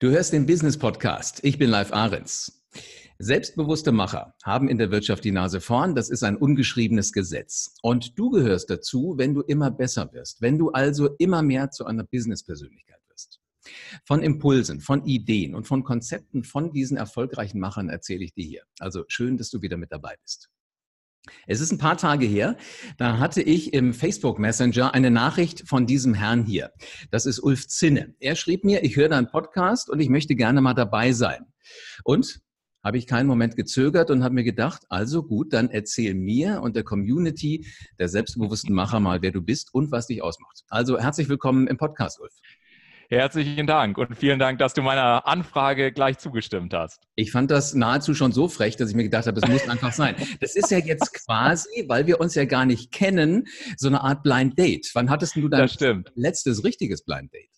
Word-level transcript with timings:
Du 0.00 0.08
hörst 0.08 0.32
den 0.32 0.46
Business 0.46 0.78
Podcast. 0.78 1.40
Ich 1.42 1.58
bin 1.58 1.68
Live 1.68 1.92
Ahrens. 1.92 2.64
Selbstbewusste 3.18 3.92
Macher 3.92 4.34
haben 4.42 4.70
in 4.70 4.78
der 4.78 4.90
Wirtschaft 4.90 5.22
die 5.24 5.30
Nase 5.30 5.60
vorn. 5.60 5.94
Das 5.94 6.08
ist 6.08 6.22
ein 6.22 6.38
ungeschriebenes 6.38 7.12
Gesetz. 7.12 7.74
Und 7.82 8.18
du 8.18 8.30
gehörst 8.30 8.70
dazu, 8.70 9.16
wenn 9.18 9.34
du 9.34 9.42
immer 9.42 9.70
besser 9.70 10.10
wirst, 10.14 10.40
wenn 10.40 10.56
du 10.56 10.70
also 10.70 11.10
immer 11.18 11.42
mehr 11.42 11.70
zu 11.70 11.84
einer 11.84 12.04
Business-Persönlichkeit 12.04 13.02
wirst. 13.10 13.40
Von 14.06 14.22
Impulsen, 14.22 14.80
von 14.80 15.04
Ideen 15.04 15.54
und 15.54 15.66
von 15.66 15.84
Konzepten 15.84 16.44
von 16.44 16.72
diesen 16.72 16.96
erfolgreichen 16.96 17.60
Machern 17.60 17.90
erzähle 17.90 18.24
ich 18.24 18.32
dir 18.32 18.46
hier. 18.46 18.62
Also 18.78 19.04
schön, 19.06 19.36
dass 19.36 19.50
du 19.50 19.60
wieder 19.60 19.76
mit 19.76 19.92
dabei 19.92 20.16
bist. 20.22 20.48
Es 21.46 21.60
ist 21.60 21.72
ein 21.72 21.78
paar 21.78 21.96
Tage 21.96 22.26
her, 22.26 22.56
da 22.98 23.18
hatte 23.18 23.42
ich 23.42 23.72
im 23.72 23.94
Facebook 23.94 24.38
Messenger 24.38 24.94
eine 24.94 25.10
Nachricht 25.10 25.68
von 25.68 25.86
diesem 25.86 26.14
Herrn 26.14 26.44
hier. 26.44 26.72
Das 27.10 27.26
ist 27.26 27.40
Ulf 27.40 27.68
Zinne. 27.68 28.14
Er 28.20 28.36
schrieb 28.36 28.64
mir, 28.64 28.84
ich 28.84 28.96
höre 28.96 29.08
deinen 29.08 29.28
Podcast 29.28 29.90
und 29.90 30.00
ich 30.00 30.08
möchte 30.08 30.36
gerne 30.36 30.60
mal 30.60 30.74
dabei 30.74 31.12
sein. 31.12 31.46
Und 32.04 32.40
habe 32.82 32.98
ich 32.98 33.06
keinen 33.06 33.26
Moment 33.26 33.56
gezögert 33.56 34.10
und 34.10 34.24
habe 34.24 34.34
mir 34.34 34.44
gedacht, 34.44 34.82
also 34.88 35.22
gut, 35.22 35.52
dann 35.52 35.70
erzähl 35.70 36.14
mir 36.14 36.62
und 36.62 36.76
der 36.76 36.84
Community 36.84 37.66
der 37.98 38.08
selbstbewussten 38.08 38.74
Macher 38.74 39.00
mal, 39.00 39.22
wer 39.22 39.32
du 39.32 39.42
bist 39.42 39.74
und 39.74 39.92
was 39.92 40.06
dich 40.06 40.22
ausmacht. 40.22 40.64
Also 40.68 40.98
herzlich 40.98 41.28
willkommen 41.28 41.66
im 41.66 41.76
Podcast, 41.76 42.20
Ulf. 42.20 42.32
Herzlichen 43.12 43.66
Dank 43.66 43.98
und 43.98 44.14
vielen 44.14 44.38
Dank, 44.38 44.60
dass 44.60 44.72
du 44.72 44.82
meiner 44.82 45.26
Anfrage 45.26 45.90
gleich 45.90 46.18
zugestimmt 46.18 46.72
hast. 46.72 47.08
Ich 47.16 47.32
fand 47.32 47.50
das 47.50 47.74
nahezu 47.74 48.14
schon 48.14 48.30
so 48.30 48.46
frech, 48.46 48.76
dass 48.76 48.88
ich 48.88 48.94
mir 48.94 49.02
gedacht 49.02 49.26
habe, 49.26 49.40
es 49.42 49.48
muss 49.48 49.68
einfach 49.68 49.92
sein. 49.92 50.14
Das 50.40 50.54
ist 50.54 50.70
ja 50.70 50.78
jetzt 50.78 51.12
quasi, 51.12 51.86
weil 51.88 52.06
wir 52.06 52.20
uns 52.20 52.36
ja 52.36 52.44
gar 52.44 52.64
nicht 52.64 52.92
kennen, 52.92 53.48
so 53.76 53.88
eine 53.88 54.02
Art 54.02 54.22
Blind 54.22 54.56
Date. 54.56 54.88
Wann 54.94 55.10
hattest 55.10 55.34
du 55.34 55.48
dein 55.48 55.68
letztes 56.14 56.62
richtiges 56.62 57.02
Blind 57.02 57.34
Date? 57.34 57.49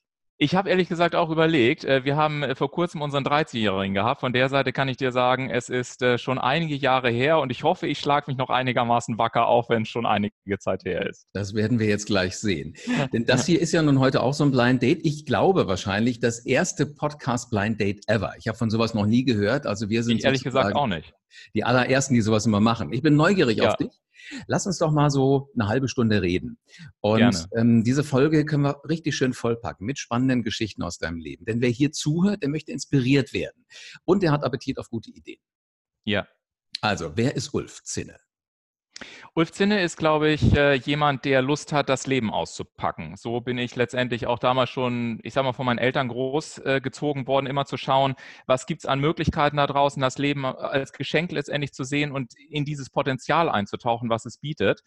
Ich 0.43 0.57
habe 0.57 0.71
ehrlich 0.71 0.89
gesagt 0.89 1.15
auch 1.15 1.31
überlegt, 1.31 1.85
äh, 1.85 2.05
wir 2.05 2.17
haben 2.17 2.43
äh, 2.43 2.57
vor 2.57 2.69
kurzem 2.69 3.01
unseren 3.01 3.23
13-Jährigen 3.23 3.95
gehabt. 3.95 4.23
Von 4.23 4.33
der 4.33 4.49
Seite 4.49 4.73
kann 4.73 4.89
ich 4.89 4.97
dir 4.97 5.13
sagen, 5.13 5.51
es 5.51 5.69
ist 5.69 6.03
äh, 6.03 6.19
schon 6.19 6.37
einige 6.37 6.75
Jahre 6.75 7.11
her 7.11 7.39
und 7.39 7.53
ich 7.53 7.63
hoffe, 7.63 7.87
ich 7.87 8.01
schlage 8.01 8.25
mich 8.27 8.39
noch 8.39 8.51
einigermaßen 8.51 9.19
wacker 9.19 9.47
auf, 9.47 9.69
wenn 9.69 9.83
es 9.83 9.89
schon 9.89 10.05
einige 10.05 10.33
Zeit 10.59 10.85
her 10.85 11.09
ist. 11.09 11.29
Das 11.33 11.55
werden 11.55 11.79
wir 11.79 11.87
jetzt 11.87 12.07
gleich 12.07 12.37
sehen. 12.37 12.75
Denn 13.13 13.25
das 13.25 13.47
hier 13.47 13.61
ist 13.61 13.71
ja 13.71 13.83
nun 13.83 14.01
heute 14.01 14.21
auch 14.21 14.35
so 14.35 14.43
ein 14.43 14.51
Blind 14.51 14.83
Date. 14.83 15.07
Ich 15.07 15.27
glaube 15.27 15.69
wahrscheinlich 15.69 16.19
das 16.19 16.41
erste 16.45 16.87
Podcast 16.87 17.49
Blind 17.51 17.81
Date 17.81 18.03
ever. 18.09 18.33
Ich 18.37 18.49
habe 18.49 18.59
von 18.59 18.69
sowas 18.69 18.95
noch 18.95 19.07
nie 19.07 19.23
gehört. 19.23 19.65
Also 19.65 19.91
wir 19.91 20.03
sind 20.03 20.17
ich 20.17 20.25
ehrlich 20.25 20.43
gesagt 20.43 20.75
auch 20.75 20.89
nicht. 20.89 21.15
Die 21.55 21.63
allerersten, 21.63 22.15
die 22.15 22.21
sowas 22.21 22.47
immer 22.47 22.59
machen. 22.59 22.93
Ich 22.93 23.03
bin 23.03 23.15
neugierig 23.15 23.59
ja. 23.59 23.71
auf 23.71 23.77
dich. 23.77 24.02
Lass 24.47 24.67
uns 24.67 24.79
doch 24.79 24.93
mal 24.93 25.11
so 25.11 25.51
eine 25.55 25.69
halbe 25.69 25.89
Stunde 25.89 26.23
reden. 26.23 26.59
Und 27.01 27.49
ähm, 27.57 27.85
diese 27.85 28.05
Folge 28.05 28.45
können 28.45 28.63
wir 28.65 28.81
richtig 28.89 29.17
schön 29.17 29.33
vollpacken 29.33 29.87
mit 29.87 29.99
spannenden 29.99 30.43
Geschichten 30.43 30.83
aus 30.83 30.99
deinem 30.99 31.19
Leben. 31.19 31.45
Denn 31.45 31.61
wer 31.61 31.71
hier 31.71 31.93
zuhört, 31.93 32.43
der 32.43 32.49
möchte 32.49 32.73
inspiriert 32.73 33.33
werden. 33.33 33.67
Und 34.05 34.23
der 34.23 34.33
hat 34.33 34.45
Appetit 34.45 34.79
auf 34.79 34.91
gute 34.91 35.11
Ideen. 35.11 35.41
Ja. 36.05 36.27
Also, 36.81 37.13
wer 37.17 37.37
ist 37.37 37.55
Ulf 37.55 37.83
Zinne? 37.83 38.19
Ulf 39.35 39.53
Zinne 39.53 39.83
ist, 39.83 39.97
glaube 39.97 40.31
ich, 40.31 40.55
äh, 40.55 40.75
jemand, 40.75 41.25
der 41.25 41.43
Lust 41.43 41.73
hat, 41.73 41.89
das 41.89 42.07
Leben 42.07 42.31
auszupacken. 42.31 43.17
So 43.17 43.41
bin 43.41 43.59
ich 43.59 43.77
letztendlich 43.77 44.27
auch 44.27 44.39
damals 44.39 44.71
schon, 44.71 45.21
ich 45.23 45.35
sage 45.35 45.47
mal, 45.47 45.53
von 45.53 45.67
meinen 45.67 45.79
Eltern 45.79 46.09
großgezogen 46.09 47.27
worden, 47.27 47.47
immer 47.47 47.65
zu 47.67 47.77
schauen, 47.77 48.15
was 48.47 48.67
gibt 48.67 48.83
es 48.83 48.87
an 48.87 49.01
Möglichkeiten 49.01 49.57
da 49.57 49.67
draußen, 49.67 50.01
das 50.01 50.19
Leben 50.19 50.45
als 50.45 50.93
Geschenk 50.93 51.33
letztendlich 51.33 51.73
zu 51.73 51.85
sehen 51.85 52.13
und 52.13 52.35
in 52.51 52.65
dieses 52.65 52.91
Potenzial 52.91 53.49
einzutauchen, 53.49 54.11
was 54.11 54.27
es 54.27 54.39
bietet. 54.39 54.83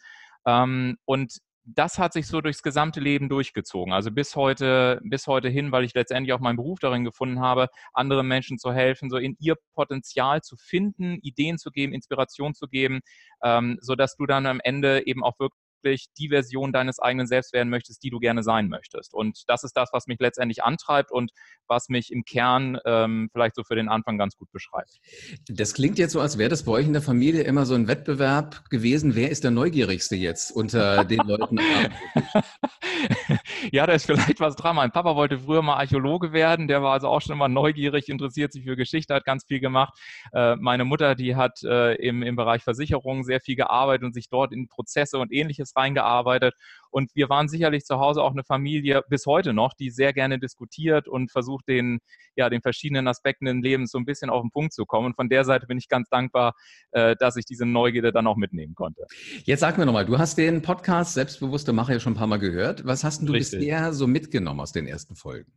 Ähm, 0.45 0.97
und 1.05 1.39
das 1.65 1.97
hat 1.97 2.13
sich 2.13 2.27
so 2.27 2.41
durchs 2.41 2.61
gesamte 2.61 2.99
Leben 2.99 3.27
durchgezogen. 3.27 3.91
Also 3.91 4.11
bis 4.11 4.35
heute, 4.35 4.99
bis 5.03 5.27
heute 5.27 5.49
hin, 5.49 5.71
weil 5.71 5.83
ich 5.83 5.93
letztendlich 5.95 6.33
auch 6.33 6.39
meinen 6.39 6.57
Beruf 6.57 6.79
darin 6.79 7.03
gefunden 7.03 7.39
habe, 7.39 7.69
anderen 7.93 8.27
Menschen 8.27 8.59
zu 8.59 8.71
helfen, 8.71 9.09
so 9.09 9.17
in 9.17 9.35
ihr 9.39 9.55
Potenzial 9.73 10.41
zu 10.41 10.57
finden, 10.57 11.17
Ideen 11.21 11.57
zu 11.57 11.71
geben, 11.71 11.93
Inspiration 11.93 12.53
zu 12.53 12.67
geben, 12.67 13.01
ähm, 13.43 13.77
so 13.81 13.95
dass 13.95 14.15
du 14.15 14.25
dann 14.27 14.45
am 14.45 14.59
Ende 14.63 15.07
eben 15.07 15.23
auch 15.23 15.39
wirklich 15.39 15.64
wirklich 15.85 16.07
die 16.17 16.27
Version 16.27 16.73
deines 16.73 16.99
eigenen 16.99 17.27
Selbst 17.27 17.53
werden 17.53 17.69
möchtest, 17.69 18.03
die 18.03 18.09
du 18.09 18.19
gerne 18.19 18.43
sein 18.43 18.67
möchtest. 18.67 19.13
Und 19.13 19.43
das 19.47 19.63
ist 19.63 19.77
das, 19.77 19.89
was 19.93 20.07
mich 20.07 20.19
letztendlich 20.19 20.63
antreibt 20.63 21.11
und 21.11 21.31
was 21.67 21.87
mich 21.87 22.11
im 22.11 22.25
Kern 22.25 22.77
ähm, 22.85 23.29
vielleicht 23.31 23.55
so 23.55 23.63
für 23.63 23.75
den 23.75 23.87
Anfang 23.87 24.17
ganz 24.17 24.35
gut 24.35 24.51
beschreibt. 24.51 24.99
Das 25.47 25.73
klingt 25.73 25.97
jetzt 25.97 26.11
so, 26.11 26.19
als 26.19 26.37
wäre 26.37 26.49
das 26.49 26.63
bei 26.63 26.73
euch 26.73 26.85
in 26.85 26.93
der 26.93 27.01
Familie 27.01 27.43
immer 27.43 27.65
so 27.65 27.75
ein 27.75 27.87
Wettbewerb 27.87 28.69
gewesen. 28.69 29.15
Wer 29.15 29.31
ist 29.31 29.45
der 29.45 29.51
Neugierigste 29.51 30.15
jetzt 30.15 30.51
unter 30.51 31.05
den 31.05 31.19
Leuten? 31.19 31.59
ja, 33.71 33.85
da 33.85 33.93
ist 33.93 34.05
vielleicht 34.05 34.39
was 34.39 34.55
dran. 34.55 34.75
Mein 34.75 34.91
Papa 34.91 35.15
wollte 35.15 35.39
früher 35.39 35.61
mal 35.61 35.75
Archäologe 35.75 36.33
werden. 36.33 36.67
Der 36.67 36.81
war 36.81 36.93
also 36.93 37.07
auch 37.07 37.21
schon 37.21 37.33
immer 37.33 37.47
neugierig, 37.47 38.09
interessiert 38.09 38.53
sich 38.53 38.63
für 38.63 38.75
Geschichte, 38.75 39.13
hat 39.13 39.25
ganz 39.25 39.45
viel 39.45 39.59
gemacht. 39.59 39.97
Äh, 40.33 40.55
meine 40.57 40.85
Mutter, 40.85 41.15
die 41.15 41.35
hat 41.35 41.63
äh, 41.63 41.95
im, 41.95 42.23
im 42.23 42.35
Bereich 42.35 42.63
Versicherungen 42.63 43.23
sehr 43.23 43.41
viel 43.41 43.55
gearbeitet 43.55 44.05
und 44.05 44.13
sich 44.13 44.29
dort 44.29 44.53
in 44.53 44.67
Prozesse 44.67 45.17
und 45.17 45.31
ähnliches 45.31 45.75
reingearbeitet. 45.75 46.55
Und 46.95 47.13
wir 47.13 47.27
waren 47.27 47.49
sicherlich 47.49 47.83
zu 47.83 47.99
Hause 47.99 48.23
auch 48.23 48.31
eine 48.31 48.45
Familie 48.45 49.01
bis 49.09 49.25
heute 49.25 49.51
noch, 49.51 49.73
die 49.73 49.89
sehr 49.89 50.13
gerne 50.13 50.39
diskutiert 50.39 51.09
und 51.09 51.29
versucht, 51.29 51.67
den, 51.67 51.99
ja, 52.37 52.49
den 52.49 52.61
verschiedenen 52.61 53.09
Aspekten 53.09 53.43
des 53.47 53.55
Lebens 53.61 53.91
so 53.91 53.97
ein 53.97 54.05
bisschen 54.05 54.29
auf 54.29 54.41
den 54.41 54.49
Punkt 54.49 54.71
zu 54.71 54.85
kommen. 54.85 55.07
Und 55.07 55.15
von 55.17 55.27
der 55.27 55.43
Seite 55.43 55.67
bin 55.67 55.77
ich 55.77 55.89
ganz 55.89 56.07
dankbar, 56.07 56.53
äh, 56.91 57.17
dass 57.19 57.35
ich 57.35 57.43
diese 57.43 57.65
Neugierde 57.65 58.13
dann 58.13 58.27
auch 58.27 58.37
mitnehmen 58.37 58.75
konnte. 58.75 59.07
Jetzt 59.43 59.59
sag 59.59 59.77
mir 59.77 59.85
nochmal, 59.85 60.05
du 60.05 60.17
hast 60.17 60.37
den 60.37 60.61
Podcast 60.61 61.15
Selbstbewusste 61.15 61.73
Macher 61.73 61.91
ja 61.91 61.99
schon 61.99 62.13
ein 62.13 62.17
paar 62.17 62.27
Mal 62.27 62.39
gehört. 62.39 62.85
Was 62.85 63.03
hast 63.03 63.23
du 63.23 63.33
Richtig. 63.33 63.59
bisher 63.59 63.91
so 63.91 64.07
mitgenommen 64.07 64.61
aus 64.61 64.71
den 64.71 64.87
ersten 64.87 65.17
Folgen? 65.17 65.51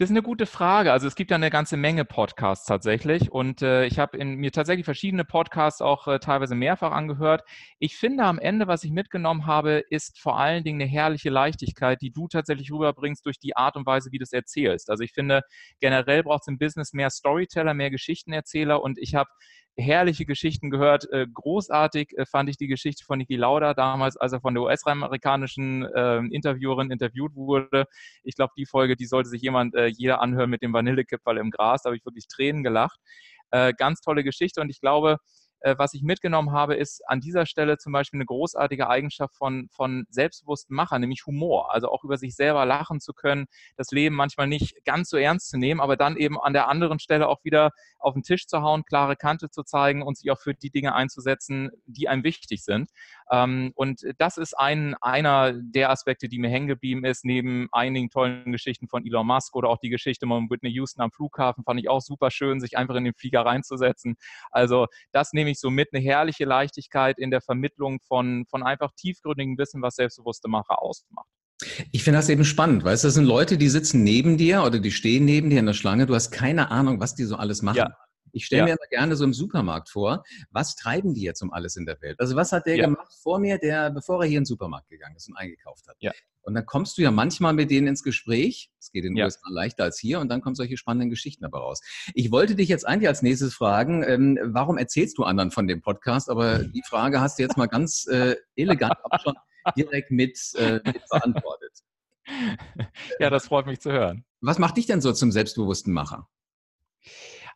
Das 0.00 0.08
ist 0.08 0.16
eine 0.16 0.22
gute 0.22 0.46
Frage. 0.46 0.92
Also 0.92 1.06
es 1.06 1.14
gibt 1.14 1.30
ja 1.30 1.34
eine 1.34 1.50
ganze 1.50 1.76
Menge 1.76 2.06
Podcasts 2.06 2.64
tatsächlich 2.64 3.30
und 3.30 3.60
äh, 3.60 3.84
ich 3.84 3.98
habe 3.98 4.24
mir 4.24 4.50
tatsächlich 4.50 4.86
verschiedene 4.86 5.26
Podcasts 5.26 5.82
auch 5.82 6.08
äh, 6.08 6.18
teilweise 6.18 6.54
mehrfach 6.54 6.92
angehört. 6.92 7.42
Ich 7.78 7.98
finde 7.98 8.24
am 8.24 8.38
Ende, 8.38 8.66
was 8.66 8.82
ich 8.82 8.92
mitgenommen 8.92 9.44
habe, 9.44 9.84
ist 9.90 10.18
vor 10.18 10.38
allen 10.38 10.64
Dingen 10.64 10.80
eine 10.80 10.90
herrliche 10.90 11.28
Leichtigkeit, 11.28 12.00
die 12.00 12.12
du 12.12 12.28
tatsächlich 12.28 12.72
rüberbringst 12.72 13.26
durch 13.26 13.38
die 13.38 13.58
Art 13.58 13.76
und 13.76 13.84
Weise, 13.84 14.10
wie 14.10 14.16
du 14.16 14.22
es 14.22 14.32
erzählst. 14.32 14.88
Also 14.88 15.04
ich 15.04 15.12
finde, 15.12 15.42
generell 15.80 16.22
braucht 16.22 16.44
es 16.44 16.48
im 16.48 16.56
Business 16.56 16.94
mehr 16.94 17.10
Storyteller, 17.10 17.74
mehr 17.74 17.90
Geschichtenerzähler 17.90 18.82
und 18.82 18.96
ich 18.96 19.14
habe 19.14 19.28
herrliche 19.76 20.24
Geschichten 20.26 20.70
gehört. 20.70 21.10
Äh, 21.12 21.26
großartig 21.32 22.16
äh, 22.16 22.26
fand 22.26 22.48
ich 22.50 22.56
die 22.56 22.66
Geschichte 22.66 23.04
von 23.04 23.18
Niki 23.18 23.36
Lauda 23.36 23.74
damals, 23.74 24.16
als 24.16 24.32
er 24.32 24.40
von 24.40 24.54
der 24.54 24.62
US-amerikanischen 24.62 25.84
äh, 25.84 26.18
Interviewerin 26.30 26.90
interviewt 26.90 27.34
wurde. 27.34 27.84
Ich 28.22 28.34
glaube, 28.34 28.52
die 28.56 28.66
Folge, 28.66 28.96
die 28.96 29.06
sollte 29.06 29.28
sich 29.28 29.42
jemand, 29.42 29.74
äh, 29.74 29.86
jeder 29.86 30.20
anhören 30.20 30.50
mit 30.50 30.62
dem 30.62 30.72
Vanillekipferl 30.72 31.38
im 31.38 31.50
Gras. 31.50 31.82
Da 31.82 31.88
habe 31.88 31.96
ich 31.96 32.04
wirklich 32.04 32.26
Tränen 32.28 32.62
gelacht. 32.62 32.98
Ganz 33.78 34.00
tolle 34.00 34.22
Geschichte 34.22 34.60
und 34.60 34.70
ich 34.70 34.80
glaube, 34.80 35.16
was 35.76 35.94
ich 35.94 36.02
mitgenommen 36.02 36.52
habe, 36.52 36.74
ist 36.74 37.02
an 37.08 37.20
dieser 37.20 37.46
Stelle 37.46 37.78
zum 37.78 37.92
Beispiel 37.92 38.18
eine 38.18 38.26
großartige 38.26 38.88
Eigenschaft 38.88 39.34
von, 39.36 39.68
von 39.70 40.06
selbstbewussten 40.10 40.74
Machern, 40.74 41.00
nämlich 41.00 41.26
Humor. 41.26 41.72
Also 41.72 41.88
auch 41.88 42.04
über 42.04 42.16
sich 42.16 42.34
selber 42.34 42.64
lachen 42.64 43.00
zu 43.00 43.12
können, 43.12 43.46
das 43.76 43.90
Leben 43.90 44.16
manchmal 44.16 44.46
nicht 44.46 44.84
ganz 44.84 45.10
so 45.10 45.16
ernst 45.16 45.50
zu 45.50 45.58
nehmen, 45.58 45.80
aber 45.80 45.96
dann 45.96 46.16
eben 46.16 46.40
an 46.40 46.52
der 46.52 46.68
anderen 46.68 46.98
Stelle 46.98 47.28
auch 47.28 47.44
wieder 47.44 47.70
auf 47.98 48.14
den 48.14 48.22
Tisch 48.22 48.46
zu 48.46 48.62
hauen, 48.62 48.84
klare 48.84 49.16
Kante 49.16 49.50
zu 49.50 49.62
zeigen 49.62 50.02
und 50.02 50.16
sich 50.16 50.30
auch 50.30 50.40
für 50.40 50.54
die 50.54 50.70
Dinge 50.70 50.94
einzusetzen, 50.94 51.70
die 51.86 52.08
einem 52.08 52.24
wichtig 52.24 52.64
sind. 52.64 52.90
Ähm, 53.30 53.72
und 53.74 54.02
das 54.18 54.36
ist 54.36 54.58
ein, 54.58 54.94
einer 55.00 55.52
der 55.52 55.90
Aspekte, 55.90 56.28
die 56.28 56.38
mir 56.38 56.50
hängen 56.50 56.66
geblieben 56.66 57.04
ist, 57.04 57.24
neben 57.24 57.68
einigen 57.72 58.10
tollen 58.10 58.50
Geschichten 58.52 58.88
von 58.88 59.06
Elon 59.06 59.26
Musk 59.26 59.54
oder 59.54 59.68
auch 59.68 59.78
die 59.78 59.88
Geschichte 59.88 60.26
von 60.26 60.50
Whitney 60.50 60.70
Houston 60.70 61.02
am 61.02 61.12
Flughafen, 61.12 61.64
fand 61.64 61.80
ich 61.80 61.88
auch 61.88 62.00
super 62.00 62.30
schön, 62.30 62.60
sich 62.60 62.76
einfach 62.76 62.96
in 62.96 63.04
den 63.04 63.14
Flieger 63.14 63.42
reinzusetzen. 63.42 64.16
Also 64.50 64.86
das 65.12 65.32
nehme 65.32 65.50
ich 65.50 65.60
so 65.60 65.70
mit, 65.70 65.88
eine 65.92 66.02
herrliche 66.02 66.44
Leichtigkeit 66.44 67.18
in 67.18 67.30
der 67.30 67.40
Vermittlung 67.40 68.00
von, 68.00 68.44
von 68.46 68.62
einfach 68.62 68.92
tiefgründigem 68.96 69.56
Wissen, 69.58 69.82
was 69.82 69.96
selbstbewusste 69.96 70.48
Macher 70.48 70.82
ausmacht. 70.82 71.28
Ich 71.92 72.02
finde 72.02 72.18
das 72.18 72.28
eben 72.30 72.44
spannend, 72.44 72.84
weißt 72.84 73.04
du, 73.04 73.08
das 73.08 73.14
sind 73.14 73.26
Leute, 73.26 73.58
die 73.58 73.68
sitzen 73.68 74.02
neben 74.02 74.38
dir 74.38 74.64
oder 74.64 74.78
die 74.78 74.90
stehen 74.90 75.26
neben 75.26 75.50
dir 75.50 75.60
in 75.60 75.66
der 75.66 75.74
Schlange, 75.74 76.06
du 76.06 76.14
hast 76.14 76.30
keine 76.30 76.70
Ahnung, 76.70 77.00
was 77.00 77.14
die 77.14 77.24
so 77.24 77.36
alles 77.36 77.60
machen. 77.60 77.76
Ja. 77.76 77.96
Ich 78.32 78.46
stelle 78.46 78.60
ja. 78.60 78.64
mir 78.66 78.72
immer 78.72 78.88
gerne 78.90 79.16
so 79.16 79.24
im 79.24 79.32
Supermarkt 79.32 79.88
vor, 79.88 80.24
was 80.50 80.76
treiben 80.76 81.14
die 81.14 81.22
jetzt 81.22 81.42
um 81.42 81.52
alles 81.52 81.76
in 81.76 81.86
der 81.86 82.00
Welt? 82.00 82.20
Also 82.20 82.36
was 82.36 82.52
hat 82.52 82.66
der 82.66 82.76
ja. 82.76 82.84
gemacht 82.84 83.12
vor 83.22 83.38
mir, 83.38 83.58
der, 83.58 83.90
bevor 83.90 84.22
er 84.22 84.28
hier 84.28 84.38
in 84.38 84.42
den 84.42 84.46
Supermarkt 84.46 84.88
gegangen 84.88 85.16
ist 85.16 85.28
und 85.28 85.36
eingekauft 85.36 85.88
hat? 85.88 85.96
Ja. 86.00 86.12
Und 86.42 86.54
dann 86.54 86.64
kommst 86.64 86.96
du 86.96 87.02
ja 87.02 87.10
manchmal 87.10 87.52
mit 87.52 87.70
denen 87.70 87.86
ins 87.86 88.02
Gespräch. 88.02 88.70
Es 88.78 88.90
geht 88.90 89.04
in 89.04 89.12
den 89.12 89.18
ja. 89.18 89.24
USA 89.26 89.48
leichter 89.50 89.84
als 89.84 89.98
hier 89.98 90.20
und 90.20 90.28
dann 90.28 90.40
kommen 90.40 90.54
solche 90.54 90.76
spannenden 90.76 91.10
Geschichten 91.10 91.42
dabei 91.42 91.58
raus. 91.58 91.80
Ich 92.14 92.30
wollte 92.30 92.54
dich 92.54 92.68
jetzt 92.68 92.86
eigentlich 92.86 93.08
als 93.08 93.22
nächstes 93.22 93.54
fragen, 93.54 94.02
ähm, 94.02 94.38
warum 94.42 94.78
erzählst 94.78 95.18
du 95.18 95.24
anderen 95.24 95.50
von 95.50 95.66
dem 95.66 95.82
Podcast? 95.82 96.30
Aber 96.30 96.60
die 96.60 96.82
Frage 96.86 97.20
hast 97.20 97.38
du 97.38 97.42
jetzt 97.42 97.56
mal 97.56 97.66
ganz 97.66 98.06
äh, 98.06 98.36
elegant 98.56 98.96
schon 99.22 99.34
direkt 99.76 100.10
mit, 100.10 100.38
äh, 100.56 100.80
mit 100.84 101.02
beantwortet. 101.10 101.72
Ja, 103.18 103.28
das 103.28 103.46
freut 103.46 103.66
mich 103.66 103.80
zu 103.80 103.92
hören. 103.92 104.24
Was 104.40 104.58
macht 104.58 104.76
dich 104.76 104.86
denn 104.86 105.00
so 105.00 105.12
zum 105.12 105.32
selbstbewussten 105.32 105.92
Macher? 105.92 106.28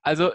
Also 0.03 0.32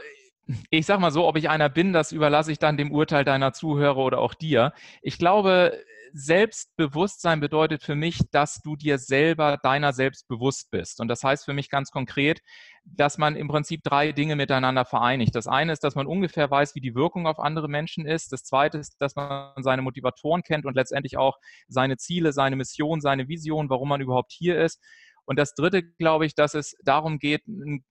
ich 0.70 0.86
sag 0.86 1.00
mal 1.00 1.12
so, 1.12 1.28
ob 1.28 1.38
ich 1.38 1.50
einer 1.50 1.70
bin, 1.70 1.94
das 1.94 2.12
überlasse 2.12 2.52
ich 2.52 2.60
dann 2.60 2.78
dem 2.78 2.92
Urteil 2.92 3.24
deiner 3.24 3.54
Zuhörer 3.54 3.98
oder 3.98 4.20
auch 4.20 4.34
dir. 4.34 4.74
Ich 5.02 5.18
glaube, 5.18 5.78
Selbstbewusstsein 6.14 7.40
bedeutet 7.40 7.84
für 7.84 7.96
mich, 7.96 8.20
dass 8.32 8.62
du 8.62 8.76
dir 8.76 8.98
selber 8.98 9.58
deiner 9.62 9.94
selbst 9.94 10.28
bewusst 10.28 10.72
bist. 10.72 11.00
Und 11.02 11.08
das 11.08 11.24
heißt 11.24 11.46
für 11.46 11.54
mich 11.54 11.70
ganz 11.70 11.92
konkret, 11.92 12.42
dass 12.84 13.18
man 13.18 13.36
im 13.36 13.48
Prinzip 13.48 13.84
drei 13.84 14.12
Dinge 14.12 14.36
miteinander 14.36 14.86
vereinigt. 14.86 15.36
Das 15.36 15.48
eine 15.48 15.72
ist, 15.72 15.84
dass 15.84 15.96
man 15.96 16.08
ungefähr 16.08 16.50
weiß, 16.50 16.74
wie 16.76 16.82
die 16.82 16.96
Wirkung 16.96 17.28
auf 17.28 17.40
andere 17.40 17.68
Menschen 17.68 18.06
ist. 18.06 18.32
Das 18.34 18.44
zweite 18.44 18.80
ist, 18.80 19.00
dass 19.00 19.16
man 19.16 19.52
seine 19.58 19.82
Motivatoren 19.82 20.42
kennt 20.42 20.66
und 20.66 20.76
letztendlich 20.76 21.18
auch 21.18 21.38
seine 21.68 21.98
Ziele, 21.98 22.34
seine 22.34 22.56
Mission, 22.56 23.02
seine 23.02 23.28
Vision, 23.28 23.70
warum 23.70 23.90
man 23.90 24.02
überhaupt 24.02 24.32
hier 24.32 24.60
ist. 24.60 24.82
Und 25.30 25.38
das 25.38 25.54
Dritte, 25.54 25.84
glaube 25.84 26.26
ich, 26.26 26.34
dass 26.34 26.56
es 26.56 26.76
darum 26.84 27.20
geht, 27.20 27.44
einen, 27.48 27.84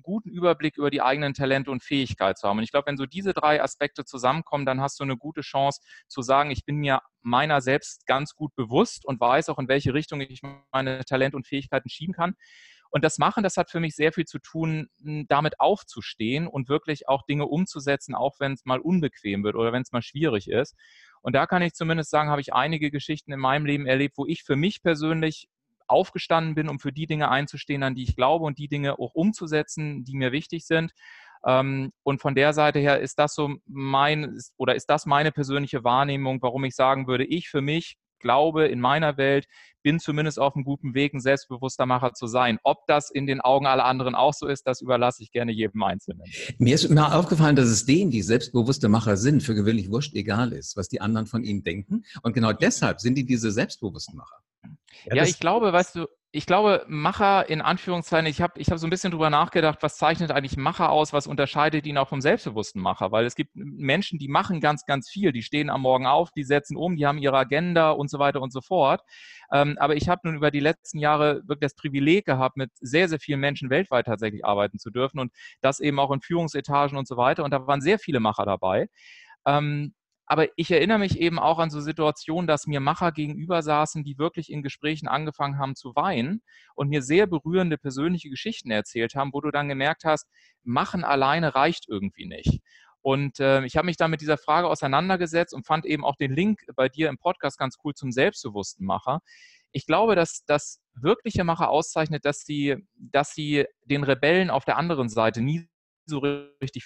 guten 0.00 0.30
Überblick 0.30 0.78
über 0.78 0.88
die 0.88 1.02
eigenen 1.02 1.34
Talente 1.34 1.70
und 1.70 1.82
Fähigkeiten 1.82 2.36
zu 2.36 2.48
haben. 2.48 2.56
Und 2.56 2.64
ich 2.64 2.70
glaube, 2.70 2.86
wenn 2.86 2.96
so 2.96 3.04
diese 3.04 3.34
drei 3.34 3.62
Aspekte 3.62 4.06
zusammenkommen, 4.06 4.64
dann 4.64 4.80
hast 4.80 4.98
du 4.98 5.04
eine 5.04 5.18
gute 5.18 5.42
Chance 5.42 5.82
zu 6.08 6.22
sagen, 6.22 6.50
ich 6.50 6.64
bin 6.64 6.76
mir 6.76 7.02
meiner 7.20 7.60
selbst 7.60 8.06
ganz 8.06 8.34
gut 8.34 8.54
bewusst 8.54 9.04
und 9.04 9.20
weiß 9.20 9.50
auch, 9.50 9.58
in 9.58 9.68
welche 9.68 9.92
Richtung 9.92 10.22
ich 10.22 10.40
meine 10.72 11.04
Talente 11.04 11.36
und 11.36 11.46
Fähigkeiten 11.46 11.90
schieben 11.90 12.14
kann. 12.14 12.34
Und 12.88 13.04
das 13.04 13.18
Machen, 13.18 13.42
das 13.42 13.58
hat 13.58 13.70
für 13.70 13.80
mich 13.80 13.94
sehr 13.94 14.10
viel 14.10 14.24
zu 14.24 14.38
tun, 14.38 14.88
damit 15.28 15.60
aufzustehen 15.60 16.46
und 16.46 16.70
wirklich 16.70 17.10
auch 17.10 17.26
Dinge 17.26 17.44
umzusetzen, 17.44 18.14
auch 18.14 18.36
wenn 18.40 18.54
es 18.54 18.64
mal 18.64 18.78
unbequem 18.78 19.44
wird 19.44 19.56
oder 19.56 19.70
wenn 19.70 19.82
es 19.82 19.92
mal 19.92 20.00
schwierig 20.00 20.48
ist. 20.48 20.74
Und 21.20 21.34
da 21.34 21.46
kann 21.46 21.60
ich 21.60 21.74
zumindest 21.74 22.08
sagen, 22.08 22.30
habe 22.30 22.40
ich 22.40 22.54
einige 22.54 22.90
Geschichten 22.90 23.32
in 23.32 23.40
meinem 23.40 23.66
Leben 23.66 23.84
erlebt, 23.84 24.16
wo 24.16 24.24
ich 24.24 24.44
für 24.44 24.56
mich 24.56 24.82
persönlich 24.82 25.50
aufgestanden 25.88 26.54
bin, 26.54 26.68
um 26.68 26.78
für 26.78 26.92
die 26.92 27.06
Dinge 27.06 27.30
einzustehen, 27.30 27.82
an 27.82 27.94
die 27.94 28.04
ich 28.04 28.16
glaube 28.16 28.44
und 28.44 28.58
die 28.58 28.68
Dinge 28.68 28.98
auch 28.98 29.14
umzusetzen, 29.14 30.04
die 30.04 30.16
mir 30.16 30.32
wichtig 30.32 30.66
sind. 30.66 30.92
Ähm, 31.46 31.92
und 32.02 32.20
von 32.20 32.34
der 32.34 32.52
Seite 32.52 32.78
her 32.78 33.00
ist 33.00 33.18
das 33.18 33.34
so 33.34 33.54
mein 33.66 34.38
oder 34.56 34.74
ist 34.74 34.86
das 34.86 35.06
meine 35.06 35.32
persönliche 35.32 35.84
Wahrnehmung, 35.84 36.40
warum 36.42 36.64
ich 36.64 36.74
sagen 36.74 37.06
würde, 37.06 37.24
ich 37.24 37.48
für 37.48 37.60
mich 37.60 37.96
glaube 38.18 38.66
in 38.66 38.80
meiner 38.80 39.16
Welt, 39.16 39.46
bin 39.82 40.00
zumindest 40.00 40.40
auf 40.40 40.56
einem 40.56 40.64
guten 40.64 40.94
Weg, 40.94 41.14
ein 41.14 41.20
selbstbewusster 41.20 41.86
Macher 41.86 42.12
zu 42.12 42.26
sein. 42.26 42.58
Ob 42.64 42.86
das 42.86 43.10
in 43.10 43.26
den 43.26 43.40
Augen 43.40 43.66
aller 43.66 43.84
anderen 43.84 44.14
auch 44.14 44.34
so 44.34 44.46
ist, 44.48 44.66
das 44.66 44.80
überlasse 44.80 45.22
ich 45.22 45.30
gerne 45.30 45.52
jedem 45.52 45.82
Einzelnen. 45.82 46.24
Mir 46.58 46.74
ist 46.74 46.84
immer 46.84 47.14
aufgefallen, 47.14 47.54
dass 47.54 47.68
es 47.68 47.86
denen, 47.86 48.10
die 48.10 48.22
selbstbewusste 48.22 48.88
Macher 48.88 49.16
sind, 49.16 49.42
für 49.42 49.54
gewöhnlich 49.54 49.90
wurscht 49.90 50.14
egal 50.14 50.52
ist, 50.52 50.76
was 50.76 50.88
die 50.88 51.00
anderen 51.00 51.26
von 51.26 51.44
ihnen 51.44 51.62
denken. 51.62 52.04
Und 52.22 52.32
genau 52.32 52.52
deshalb 52.52 53.00
sind 53.00 53.16
die 53.16 53.24
diese 53.24 53.52
selbstbewussten 53.52 54.16
Macher. 54.16 54.36
Ja, 55.04 55.16
ja 55.16 55.22
ich 55.24 55.40
glaube, 55.40 55.72
weißt 55.72 55.96
du, 55.96 56.06
ich 56.36 56.44
glaube, 56.44 56.84
Macher 56.86 57.48
in 57.48 57.62
Anführungszeichen, 57.62 58.26
ich 58.26 58.42
habe 58.42 58.60
ich 58.60 58.70
hab 58.70 58.78
so 58.78 58.86
ein 58.86 58.90
bisschen 58.90 59.10
drüber 59.10 59.30
nachgedacht, 59.30 59.78
was 59.80 59.96
zeichnet 59.96 60.30
eigentlich 60.30 60.58
Macher 60.58 60.90
aus, 60.90 61.14
was 61.14 61.26
unterscheidet 61.26 61.86
ihn 61.86 61.96
auch 61.96 62.08
vom 62.08 62.20
selbstbewussten 62.20 62.82
Macher? 62.82 63.10
Weil 63.10 63.24
es 63.24 63.36
gibt 63.36 63.52
Menschen, 63.54 64.18
die 64.18 64.28
machen 64.28 64.60
ganz, 64.60 64.84
ganz 64.84 65.08
viel, 65.08 65.32
die 65.32 65.42
stehen 65.42 65.70
am 65.70 65.80
Morgen 65.80 66.06
auf, 66.06 66.30
die 66.32 66.44
setzen 66.44 66.76
um, 66.76 66.96
die 66.96 67.06
haben 67.06 67.16
ihre 67.16 67.38
Agenda 67.38 67.90
und 67.90 68.10
so 68.10 68.18
weiter 68.18 68.42
und 68.42 68.52
so 68.52 68.60
fort. 68.60 69.00
Ähm, 69.50 69.78
aber 69.78 69.96
ich 69.96 70.10
habe 70.10 70.20
nun 70.24 70.36
über 70.36 70.50
die 70.50 70.60
letzten 70.60 70.98
Jahre 70.98 71.36
wirklich 71.46 71.70
das 71.70 71.74
Privileg 71.74 72.26
gehabt, 72.26 72.58
mit 72.58 72.70
sehr, 72.80 73.08
sehr 73.08 73.18
vielen 73.18 73.40
Menschen 73.40 73.70
weltweit 73.70 74.04
tatsächlich 74.04 74.44
arbeiten 74.44 74.78
zu 74.78 74.90
dürfen 74.90 75.20
und 75.20 75.32
das 75.62 75.80
eben 75.80 75.98
auch 75.98 76.10
in 76.10 76.20
Führungsetagen 76.20 76.98
und 76.98 77.08
so 77.08 77.16
weiter. 77.16 77.44
Und 77.44 77.52
da 77.52 77.66
waren 77.66 77.80
sehr 77.80 77.98
viele 77.98 78.20
Macher 78.20 78.44
dabei. 78.44 78.88
Ähm, 79.46 79.94
aber 80.26 80.48
ich 80.56 80.70
erinnere 80.72 80.98
mich 80.98 81.18
eben 81.20 81.38
auch 81.38 81.58
an 81.58 81.70
so 81.70 81.80
Situationen, 81.80 82.48
dass 82.48 82.66
mir 82.66 82.80
Macher 82.80 83.12
gegenüber 83.12 83.62
saßen, 83.62 84.02
die 84.02 84.18
wirklich 84.18 84.50
in 84.50 84.62
Gesprächen 84.62 85.06
angefangen 85.06 85.58
haben 85.58 85.76
zu 85.76 85.94
weinen 85.94 86.42
und 86.74 86.88
mir 86.88 87.00
sehr 87.02 87.28
berührende 87.28 87.78
persönliche 87.78 88.28
Geschichten 88.28 88.72
erzählt 88.72 89.14
haben, 89.14 89.32
wo 89.32 89.40
du 89.40 89.52
dann 89.52 89.68
gemerkt 89.68 90.04
hast, 90.04 90.28
machen 90.64 91.04
alleine 91.04 91.54
reicht 91.54 91.88
irgendwie 91.88 92.26
nicht. 92.26 92.60
Und 93.02 93.38
äh, 93.38 93.64
ich 93.64 93.76
habe 93.76 93.86
mich 93.86 93.96
dann 93.96 94.10
mit 94.10 94.20
dieser 94.20 94.36
Frage 94.36 94.66
auseinandergesetzt 94.66 95.54
und 95.54 95.64
fand 95.64 95.86
eben 95.86 96.04
auch 96.04 96.16
den 96.16 96.32
Link 96.32 96.62
bei 96.74 96.88
dir 96.88 97.08
im 97.08 97.18
Podcast 97.18 97.56
ganz 97.56 97.76
cool 97.84 97.94
zum 97.94 98.10
selbstbewussten 98.10 98.84
Macher. 98.84 99.20
Ich 99.70 99.86
glaube, 99.86 100.16
dass 100.16 100.44
das 100.44 100.80
wirkliche 100.94 101.44
Macher 101.44 101.70
auszeichnet, 101.70 102.24
dass 102.24 102.40
sie, 102.40 102.84
dass 102.96 103.32
sie 103.32 103.66
den 103.84 104.02
Rebellen 104.02 104.50
auf 104.50 104.64
der 104.64 104.76
anderen 104.76 105.08
Seite 105.08 105.40
nie 105.40 105.68
so 106.06 106.18
richtig 106.18 106.84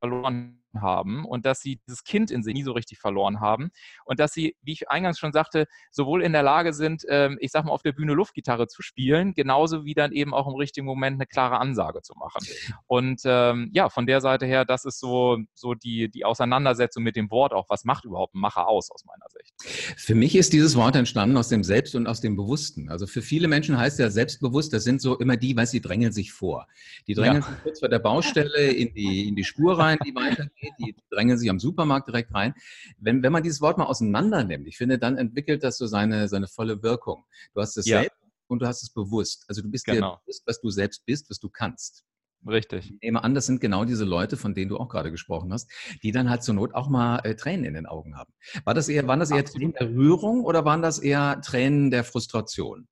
verloren 0.00 0.65
haben 0.80 1.24
und 1.24 1.46
dass 1.46 1.60
sie 1.60 1.80
dieses 1.86 2.04
Kind 2.04 2.30
in 2.30 2.42
sich 2.42 2.54
nie 2.54 2.62
so 2.62 2.72
richtig 2.72 2.98
verloren 2.98 3.40
haben 3.40 3.70
und 4.04 4.20
dass 4.20 4.32
sie, 4.32 4.56
wie 4.62 4.72
ich 4.72 4.90
eingangs 4.90 5.18
schon 5.18 5.32
sagte, 5.32 5.66
sowohl 5.90 6.22
in 6.22 6.32
der 6.32 6.42
Lage 6.42 6.72
sind, 6.72 7.04
ähm, 7.08 7.38
ich 7.40 7.50
sag 7.50 7.64
mal, 7.64 7.72
auf 7.72 7.82
der 7.82 7.92
Bühne 7.92 8.14
Luftgitarre 8.14 8.68
zu 8.68 8.82
spielen, 8.82 9.34
genauso 9.34 9.84
wie 9.84 9.94
dann 9.94 10.12
eben 10.12 10.34
auch 10.34 10.46
im 10.46 10.54
richtigen 10.54 10.86
Moment 10.86 11.14
eine 11.14 11.26
klare 11.26 11.58
Ansage 11.58 12.02
zu 12.02 12.14
machen. 12.14 12.46
Und 12.86 13.22
ähm, 13.24 13.70
ja, 13.72 13.88
von 13.88 14.06
der 14.06 14.20
Seite 14.20 14.46
her, 14.46 14.64
das 14.64 14.84
ist 14.84 15.00
so, 15.00 15.38
so 15.54 15.74
die, 15.74 16.10
die 16.10 16.24
Auseinandersetzung 16.24 17.02
mit 17.02 17.16
dem 17.16 17.30
Wort 17.30 17.52
auch. 17.52 17.66
Was 17.68 17.84
macht 17.84 18.04
überhaupt 18.04 18.34
ein 18.34 18.40
Macher 18.40 18.68
aus, 18.68 18.90
aus 18.90 19.04
meiner 19.04 19.26
Sicht? 19.28 19.54
Für 19.96 20.14
mich 20.14 20.36
ist 20.36 20.52
dieses 20.52 20.76
Wort 20.76 20.96
entstanden 20.96 21.36
aus 21.36 21.48
dem 21.48 21.64
Selbst 21.64 21.94
und 21.94 22.06
aus 22.06 22.20
dem 22.20 22.36
Bewussten. 22.36 22.88
Also 22.88 23.06
für 23.06 23.22
viele 23.22 23.48
Menschen 23.48 23.78
heißt 23.78 23.98
ja 23.98 24.10
selbstbewusst, 24.10 24.72
das 24.72 24.84
sind 24.84 25.00
so 25.00 25.18
immer 25.18 25.36
die, 25.36 25.56
weil 25.56 25.66
sie 25.66 25.80
drängeln 25.80 26.12
sich 26.12 26.32
vor. 26.32 26.66
Die 27.06 27.14
drängeln 27.14 27.42
ja. 27.42 27.48
sich 27.48 27.62
kurz 27.62 27.80
vor 27.80 27.88
der 27.88 27.98
Baustelle 27.98 28.70
in 28.70 28.92
die, 28.94 29.28
in 29.28 29.36
die 29.36 29.44
Spur 29.44 29.78
rein, 29.78 29.98
die 30.04 30.14
weitergeht 30.14 30.65
die 30.78 30.94
drängen 31.10 31.38
sich 31.38 31.50
am 31.50 31.58
Supermarkt 31.58 32.08
direkt 32.08 32.34
rein. 32.34 32.54
Wenn, 32.98 33.22
wenn 33.22 33.32
man 33.32 33.42
dieses 33.42 33.60
Wort 33.60 33.78
mal 33.78 33.86
auseinander 33.86 34.44
nimmt, 34.44 34.66
ich 34.66 34.76
finde, 34.76 34.98
dann 34.98 35.16
entwickelt 35.16 35.62
das 35.62 35.78
so 35.78 35.86
seine, 35.86 36.28
seine 36.28 36.48
volle 36.48 36.82
Wirkung. 36.82 37.24
Du 37.54 37.60
hast 37.60 37.76
es 37.76 37.86
ja. 37.86 38.00
selbst 38.00 38.18
und 38.48 38.62
du 38.62 38.66
hast 38.66 38.82
es 38.82 38.90
bewusst. 38.90 39.44
Also 39.48 39.62
du 39.62 39.70
bist 39.70 39.84
genau. 39.84 40.16
dir 40.16 40.20
bewusst, 40.24 40.42
was 40.46 40.60
du 40.60 40.70
selbst 40.70 41.04
bist, 41.04 41.30
was 41.30 41.38
du 41.38 41.48
kannst. 41.48 42.04
Richtig. 42.46 42.92
Ich 42.92 43.00
nehme 43.02 43.24
an, 43.24 43.34
das 43.34 43.46
sind 43.46 43.60
genau 43.60 43.84
diese 43.84 44.04
Leute, 44.04 44.36
von 44.36 44.54
denen 44.54 44.68
du 44.68 44.78
auch 44.78 44.88
gerade 44.88 45.10
gesprochen 45.10 45.52
hast, 45.52 45.70
die 46.02 46.12
dann 46.12 46.30
halt 46.30 46.42
zur 46.42 46.54
Not 46.54 46.74
auch 46.74 46.88
mal 46.88 47.18
äh, 47.24 47.34
Tränen 47.34 47.64
in 47.64 47.74
den 47.74 47.86
Augen 47.86 48.16
haben. 48.16 48.32
War 48.64 48.74
das 48.74 48.88
eher, 48.88 49.06
waren 49.08 49.18
das 49.18 49.30
eher 49.30 49.44
Tränen 49.44 49.72
der 49.72 49.88
Rührung 49.88 50.44
oder 50.44 50.64
waren 50.64 50.82
das 50.82 50.98
eher 50.98 51.40
Tränen 51.40 51.90
der 51.90 52.04
Frustration? 52.04 52.86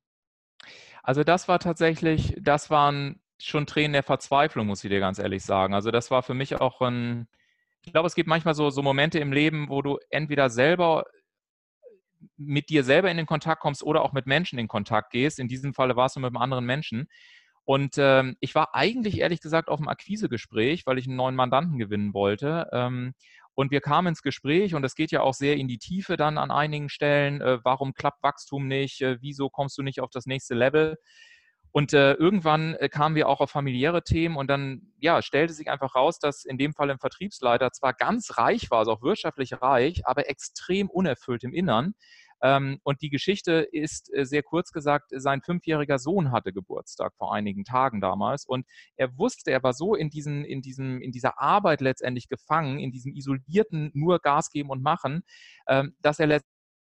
Also 1.03 1.23
das 1.23 1.47
war 1.47 1.59
tatsächlich, 1.59 2.35
das 2.41 2.69
waren 2.69 3.21
schon 3.37 3.65
Tränen 3.65 3.93
der 3.93 4.03
Verzweiflung, 4.03 4.67
muss 4.67 4.83
ich 4.83 4.89
dir 4.89 4.99
ganz 4.99 5.19
ehrlich 5.19 5.43
sagen. 5.43 5.73
Also 5.73 5.91
das 5.91 6.11
war 6.11 6.23
für 6.23 6.33
mich 6.33 6.59
auch 6.59 6.81
ein, 6.81 7.27
ich 7.85 7.93
glaube, 7.93 8.07
es 8.07 8.15
gibt 8.15 8.27
manchmal 8.27 8.55
so, 8.55 8.69
so 8.69 8.81
Momente 8.81 9.19
im 9.19 9.31
Leben, 9.31 9.69
wo 9.69 9.81
du 9.81 9.99
entweder 10.09 10.49
selber 10.49 11.05
mit 12.37 12.69
dir 12.69 12.83
selber 12.83 13.11
in 13.11 13.17
den 13.17 13.25
Kontakt 13.25 13.61
kommst 13.61 13.83
oder 13.83 14.01
auch 14.01 14.13
mit 14.13 14.25
Menschen 14.25 14.57
in 14.59 14.67
Kontakt 14.67 15.11
gehst. 15.11 15.39
In 15.39 15.47
diesem 15.47 15.73
Falle 15.73 15.95
warst 15.95 16.15
du 16.15 16.19
mit 16.19 16.29
einem 16.29 16.37
anderen 16.37 16.65
Menschen. 16.65 17.07
Und 17.63 17.95
ähm, 17.97 18.35
ich 18.39 18.53
war 18.55 18.75
eigentlich 18.75 19.19
ehrlich 19.19 19.41
gesagt 19.41 19.69
auf 19.69 19.79
einem 19.79 19.87
Akquisegespräch, 19.87 20.85
weil 20.85 20.97
ich 20.97 21.07
einen 21.07 21.15
neuen 21.15 21.35
Mandanten 21.35 21.77
gewinnen 21.77 22.13
wollte. 22.13 22.67
Ähm, 22.71 23.13
und 23.53 23.71
wir 23.71 23.81
kamen 23.81 24.09
ins 24.09 24.21
Gespräch 24.21 24.75
und 24.75 24.83
es 24.83 24.95
geht 24.95 25.11
ja 25.11 25.21
auch 25.21 25.33
sehr 25.33 25.55
in 25.55 25.67
die 25.67 25.77
Tiefe 25.77 26.17
dann 26.17 26.37
an 26.37 26.51
einigen 26.51 26.89
Stellen. 26.89 27.41
Äh, 27.41 27.59
warum 27.63 27.93
klappt 27.93 28.21
Wachstum 28.21 28.67
nicht? 28.67 29.01
Äh, 29.01 29.17
wieso 29.21 29.49
kommst 29.49 29.77
du 29.77 29.83
nicht 29.83 30.01
auf 30.01 30.09
das 30.11 30.25
nächste 30.25 30.55
Level? 30.55 30.97
Und 31.75 31.91
äh, 31.91 32.13
irgendwann 32.13 32.75
äh, 32.75 32.87
kamen 32.87 33.15
wir 33.15 33.27
auch 33.27 33.41
auf 33.41 33.51
familiäre 33.51 34.01
Themen 34.01 34.37
und 34.37 34.47
dann 34.47 34.93
ja, 34.97 35.21
stellte 35.21 35.51
sich 35.51 35.69
einfach 35.69 35.93
raus, 35.93 36.19
dass 36.19 36.45
in 36.45 36.57
dem 36.57 36.73
Fall 36.73 36.89
ein 36.89 36.99
Vertriebsleiter 36.99 37.69
zwar 37.73 37.91
ganz 37.91 38.37
reich 38.37 38.71
war, 38.71 38.79
also 38.79 38.93
auch 38.93 39.01
wirtschaftlich 39.01 39.61
reich, 39.61 40.07
aber 40.07 40.29
extrem 40.29 40.89
unerfüllt 40.89 41.43
im 41.43 41.53
Innern. 41.53 41.93
Ähm, 42.41 42.79
und 42.83 43.01
die 43.01 43.09
Geschichte 43.09 43.67
ist 43.73 44.09
äh, 44.15 44.25
sehr 44.25 44.41
kurz 44.41 44.71
gesagt, 44.71 45.11
sein 45.13 45.41
fünfjähriger 45.41 45.99
Sohn 45.99 46.31
hatte 46.31 46.53
Geburtstag 46.53 47.13
vor 47.17 47.33
einigen 47.33 47.65
Tagen 47.65 47.99
damals. 47.99 48.45
Und 48.45 48.65
er 48.95 49.17
wusste, 49.17 49.51
er 49.51 49.61
war 49.61 49.73
so 49.73 49.95
in, 49.95 50.09
diesen, 50.09 50.45
in, 50.45 50.61
diesem, 50.61 51.01
in 51.01 51.11
dieser 51.11 51.41
Arbeit 51.41 51.81
letztendlich 51.81 52.29
gefangen, 52.29 52.79
in 52.79 52.93
diesem 52.93 53.13
isolierten 53.13 53.91
nur 53.93 54.19
Gas 54.19 54.49
geben 54.49 54.69
und 54.69 54.81
machen, 54.81 55.23
ähm, 55.67 55.93
dass 55.99 56.19
er 56.19 56.27
letztendlich 56.27 56.54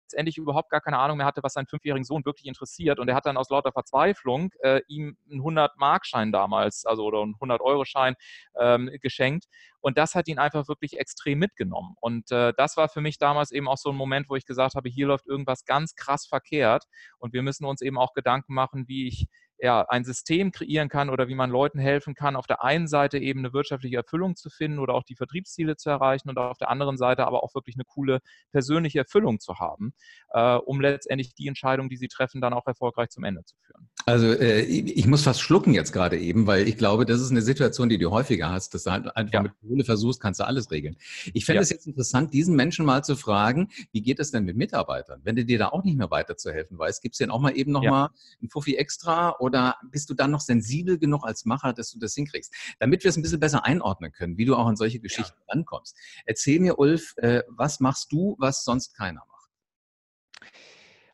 letztendlich 0.07 0.37
überhaupt 0.37 0.69
gar 0.69 0.79
keine 0.79 0.99
Ahnung 0.99 1.17
mehr 1.17 1.25
hatte, 1.25 1.43
was 1.43 1.53
seinen 1.53 1.67
fünfjährigen 1.67 2.05
Sohn 2.05 2.23
wirklich 2.25 2.47
interessiert. 2.47 2.99
Und 2.99 3.09
er 3.09 3.15
hat 3.15 3.25
dann 3.25 3.37
aus 3.37 3.49
lauter 3.49 3.71
Verzweiflung 3.73 4.51
äh, 4.61 4.81
ihm 4.87 5.17
einen 5.29 5.41
100-Markschein 5.41 6.31
damals, 6.31 6.85
also 6.85 7.05
oder 7.05 7.21
einen 7.21 7.35
100-Euro-Schein 7.35 8.15
ähm, 8.57 8.89
geschenkt. 9.01 9.45
Und 9.81 9.97
das 9.97 10.15
hat 10.15 10.27
ihn 10.27 10.39
einfach 10.39 10.67
wirklich 10.67 10.97
extrem 10.97 11.39
mitgenommen. 11.39 11.95
Und 11.99 12.31
äh, 12.31 12.53
das 12.55 12.77
war 12.77 12.87
für 12.89 13.01
mich 13.01 13.17
damals 13.17 13.51
eben 13.51 13.67
auch 13.67 13.77
so 13.77 13.89
ein 13.89 13.95
Moment, 13.95 14.29
wo 14.29 14.35
ich 14.35 14.45
gesagt 14.45 14.75
habe, 14.75 14.89
hier 14.89 15.07
läuft 15.07 15.27
irgendwas 15.27 15.65
ganz 15.65 15.95
krass 15.95 16.25
verkehrt. 16.25 16.85
Und 17.19 17.33
wir 17.33 17.43
müssen 17.43 17.65
uns 17.65 17.81
eben 17.81 17.97
auch 17.97 18.13
Gedanken 18.13 18.53
machen, 18.53 18.87
wie 18.87 19.07
ich 19.07 19.27
ja, 19.59 19.85
ein 19.89 20.03
System 20.03 20.51
kreieren 20.51 20.89
kann 20.89 21.09
oder 21.09 21.27
wie 21.27 21.35
man 21.35 21.49
Leuten 21.49 21.79
helfen 21.79 22.13
kann, 22.13 22.35
auf 22.35 22.47
der 22.47 22.63
einen 22.63 22.87
Seite 22.87 23.17
eben 23.17 23.39
eine 23.39 23.53
wirtschaftliche 23.53 23.95
Erfüllung 23.95 24.35
zu 24.35 24.49
finden 24.49 24.79
oder 24.79 24.93
auch 24.93 25.03
die 25.03 25.15
Vertriebsziele 25.15 25.77
zu 25.77 25.89
erreichen 25.89 26.29
und 26.29 26.37
auf 26.37 26.57
der 26.57 26.69
anderen 26.69 26.97
Seite 26.97 27.25
aber 27.25 27.43
auch 27.43 27.55
wirklich 27.55 27.75
eine 27.75 27.85
coole 27.85 28.19
persönliche 28.51 28.99
Erfüllung 28.99 29.39
zu 29.39 29.55
haben, 29.59 29.93
äh, 30.31 30.55
um 30.55 30.79
letztendlich 30.79 31.33
die 31.33 31.47
Entscheidung, 31.47 31.89
die 31.89 31.97
sie 31.97 32.07
treffen, 32.07 32.41
dann 32.41 32.53
auch 32.53 32.67
erfolgreich 32.67 33.09
zum 33.09 33.23
Ende 33.23 33.43
zu 33.45 33.55
führen. 33.65 33.89
Also 34.05 34.27
äh, 34.27 34.61
ich 34.61 35.07
muss 35.07 35.23
fast 35.23 35.41
schlucken 35.41 35.73
jetzt 35.73 35.91
gerade 35.91 36.17
eben, 36.17 36.47
weil 36.47 36.67
ich 36.67 36.77
glaube, 36.77 37.05
das 37.05 37.19
ist 37.19 37.31
eine 37.31 37.41
Situation, 37.41 37.89
die 37.89 37.97
du 37.97 38.11
häufiger 38.11 38.49
hast, 38.49 38.73
dass 38.73 38.83
du 38.83 38.91
halt 38.91 39.15
einfach 39.15 39.33
ja. 39.33 39.41
mit 39.41 39.51
Kohle 39.59 39.83
versuchst, 39.83 40.21
kannst 40.21 40.39
du 40.39 40.45
alles 40.45 40.71
regeln. 40.71 40.95
Ich 41.33 41.45
fände 41.45 41.61
es 41.61 41.69
ja. 41.69 41.75
jetzt 41.75 41.87
interessant, 41.87 42.33
diesen 42.33 42.55
Menschen 42.55 42.85
mal 42.85 43.03
zu 43.03 43.15
fragen, 43.15 43.69
wie 43.91 44.01
geht 44.01 44.19
es 44.19 44.31
denn 44.31 44.45
mit 44.45 44.55
Mitarbeitern? 44.55 45.21
Wenn 45.23 45.35
du 45.35 45.43
dir 45.43 45.57
da 45.57 45.69
auch 45.69 45.83
nicht 45.83 45.97
mehr 45.97 46.11
weiterzuhelfen 46.11 46.77
weißt, 46.77 47.01
gibt 47.01 47.15
es 47.15 47.19
denn 47.19 47.31
auch 47.31 47.41
mal 47.41 47.57
eben 47.57 47.71
noch 47.71 47.83
ja. 47.83 47.91
mal 47.91 48.09
ein 48.41 48.49
Fuffi 48.49 48.75
extra 48.75 49.35
oder 49.39 49.46
bist 49.91 50.09
du 50.09 50.13
dann 50.13 50.31
noch 50.31 50.41
sensibel 50.41 50.97
genug 50.97 51.25
als 51.25 51.45
Macher, 51.45 51.73
dass 51.73 51.91
du 51.91 51.99
das 51.99 52.13
hinkriegst? 52.13 52.53
Damit 52.79 53.03
wir 53.03 53.09
es 53.09 53.17
ein 53.17 53.21
bisschen 53.21 53.39
besser 53.39 53.65
einordnen 53.65 54.11
können, 54.11 54.37
wie 54.37 54.45
du 54.45 54.55
auch 54.55 54.67
an 54.67 54.75
solche 54.75 54.99
Geschichten 54.99 55.37
ja. 55.47 55.53
rankommst. 55.53 55.97
Erzähl 56.25 56.59
mir, 56.59 56.79
Ulf, 56.79 57.13
äh, 57.17 57.43
was 57.47 57.79
machst 57.79 58.11
du, 58.11 58.35
was 58.39 58.63
sonst 58.63 58.95
keiner 58.95 59.23
macht? 59.27 59.51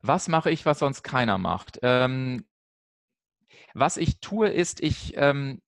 Was 0.02 0.28
mache 0.28 0.52
ich, 0.52 0.66
was 0.66 0.80
sonst 0.80 1.04
keiner 1.04 1.38
macht? 1.38 1.80
Ähm, 1.82 2.46
was 3.74 3.98
ich 3.98 4.20
tue, 4.20 4.50
ist, 4.50 4.82
ich, 4.82 5.14
ähm, 5.16 5.62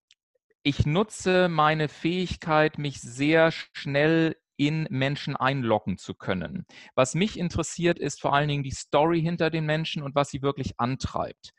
ich 0.61 0.85
nutze 0.85 1.47
meine 1.47 1.87
Fähigkeit, 1.87 2.77
mich 2.77 3.01
sehr 3.01 3.51
schnell 3.51 4.35
in 4.57 4.87
Menschen 4.89 5.35
einloggen 5.35 5.97
zu 5.97 6.13
können. 6.13 6.65
Was 6.95 7.15
mich 7.15 7.37
interessiert, 7.37 7.99
ist 7.99 8.21
vor 8.21 8.33
allen 8.33 8.47
Dingen 8.47 8.63
die 8.63 8.71
Story 8.71 9.21
hinter 9.21 9.49
den 9.49 9.65
Menschen 9.65 10.03
und 10.03 10.15
was 10.15 10.29
sie 10.29 10.41
wirklich 10.41 10.79
antreibt. 10.79 11.51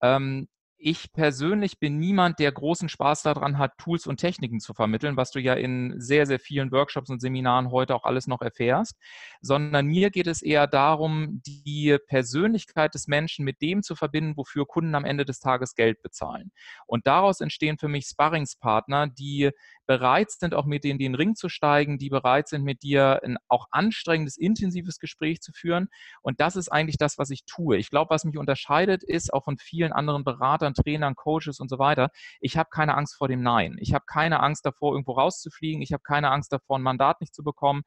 Ähm, 0.00 0.48
ich 0.84 1.12
persönlich 1.12 1.78
bin 1.78 1.98
niemand, 1.98 2.40
der 2.40 2.50
großen 2.50 2.88
Spaß 2.88 3.22
daran 3.22 3.58
hat, 3.58 3.78
Tools 3.78 4.08
und 4.08 4.16
Techniken 4.16 4.58
zu 4.58 4.74
vermitteln, 4.74 5.16
was 5.16 5.30
du 5.30 5.38
ja 5.38 5.54
in 5.54 5.94
sehr, 6.00 6.26
sehr 6.26 6.40
vielen 6.40 6.72
Workshops 6.72 7.08
und 7.08 7.20
Seminaren 7.20 7.70
heute 7.70 7.94
auch 7.94 8.02
alles 8.02 8.26
noch 8.26 8.42
erfährst, 8.42 8.98
sondern 9.40 9.86
mir 9.86 10.10
geht 10.10 10.26
es 10.26 10.42
eher 10.42 10.66
darum, 10.66 11.40
die 11.46 11.96
Persönlichkeit 12.08 12.94
des 12.94 13.06
Menschen 13.06 13.44
mit 13.44 13.62
dem 13.62 13.84
zu 13.84 13.94
verbinden, 13.94 14.36
wofür 14.36 14.66
Kunden 14.66 14.96
am 14.96 15.04
Ende 15.04 15.24
des 15.24 15.38
Tages 15.38 15.76
Geld 15.76 16.02
bezahlen. 16.02 16.50
Und 16.86 17.06
daraus 17.06 17.40
entstehen 17.40 17.78
für 17.78 17.88
mich 17.88 18.06
Sparringspartner, 18.06 19.06
die 19.06 19.50
bereit 19.86 20.30
sind, 20.30 20.54
auch 20.54 20.64
mit 20.64 20.84
dir 20.84 20.90
in 20.90 20.98
den 20.98 21.14
Ring 21.14 21.34
zu 21.36 21.48
steigen, 21.48 21.98
die 21.98 22.08
bereit 22.08 22.48
sind, 22.48 22.64
mit 22.64 22.82
dir 22.82 23.20
ein 23.22 23.36
auch 23.48 23.66
anstrengendes, 23.70 24.36
intensives 24.36 24.98
Gespräch 24.98 25.40
zu 25.40 25.52
führen. 25.52 25.88
Und 26.22 26.40
das 26.40 26.56
ist 26.56 26.70
eigentlich 26.70 26.96
das, 26.96 27.18
was 27.18 27.30
ich 27.30 27.44
tue. 27.44 27.76
Ich 27.76 27.90
glaube, 27.90 28.10
was 28.10 28.24
mich 28.24 28.38
unterscheidet, 28.38 29.02
ist 29.02 29.32
auch 29.32 29.44
von 29.44 29.58
vielen 29.58 29.92
anderen 29.92 30.24
Beratern, 30.24 30.71
Trainern, 30.74 31.14
Coaches 31.14 31.60
und 31.60 31.68
so 31.68 31.78
weiter, 31.78 32.10
ich 32.40 32.56
habe 32.56 32.68
keine 32.70 32.96
Angst 32.96 33.16
vor 33.16 33.28
dem 33.28 33.42
Nein. 33.42 33.76
Ich 33.78 33.94
habe 33.94 34.04
keine 34.06 34.40
Angst 34.40 34.64
davor, 34.66 34.92
irgendwo 34.92 35.12
rauszufliegen. 35.12 35.82
Ich 35.82 35.92
habe 35.92 36.02
keine 36.02 36.30
Angst 36.30 36.52
davor, 36.52 36.78
ein 36.78 36.82
Mandat 36.82 37.20
nicht 37.20 37.34
zu 37.34 37.42
bekommen. 37.42 37.82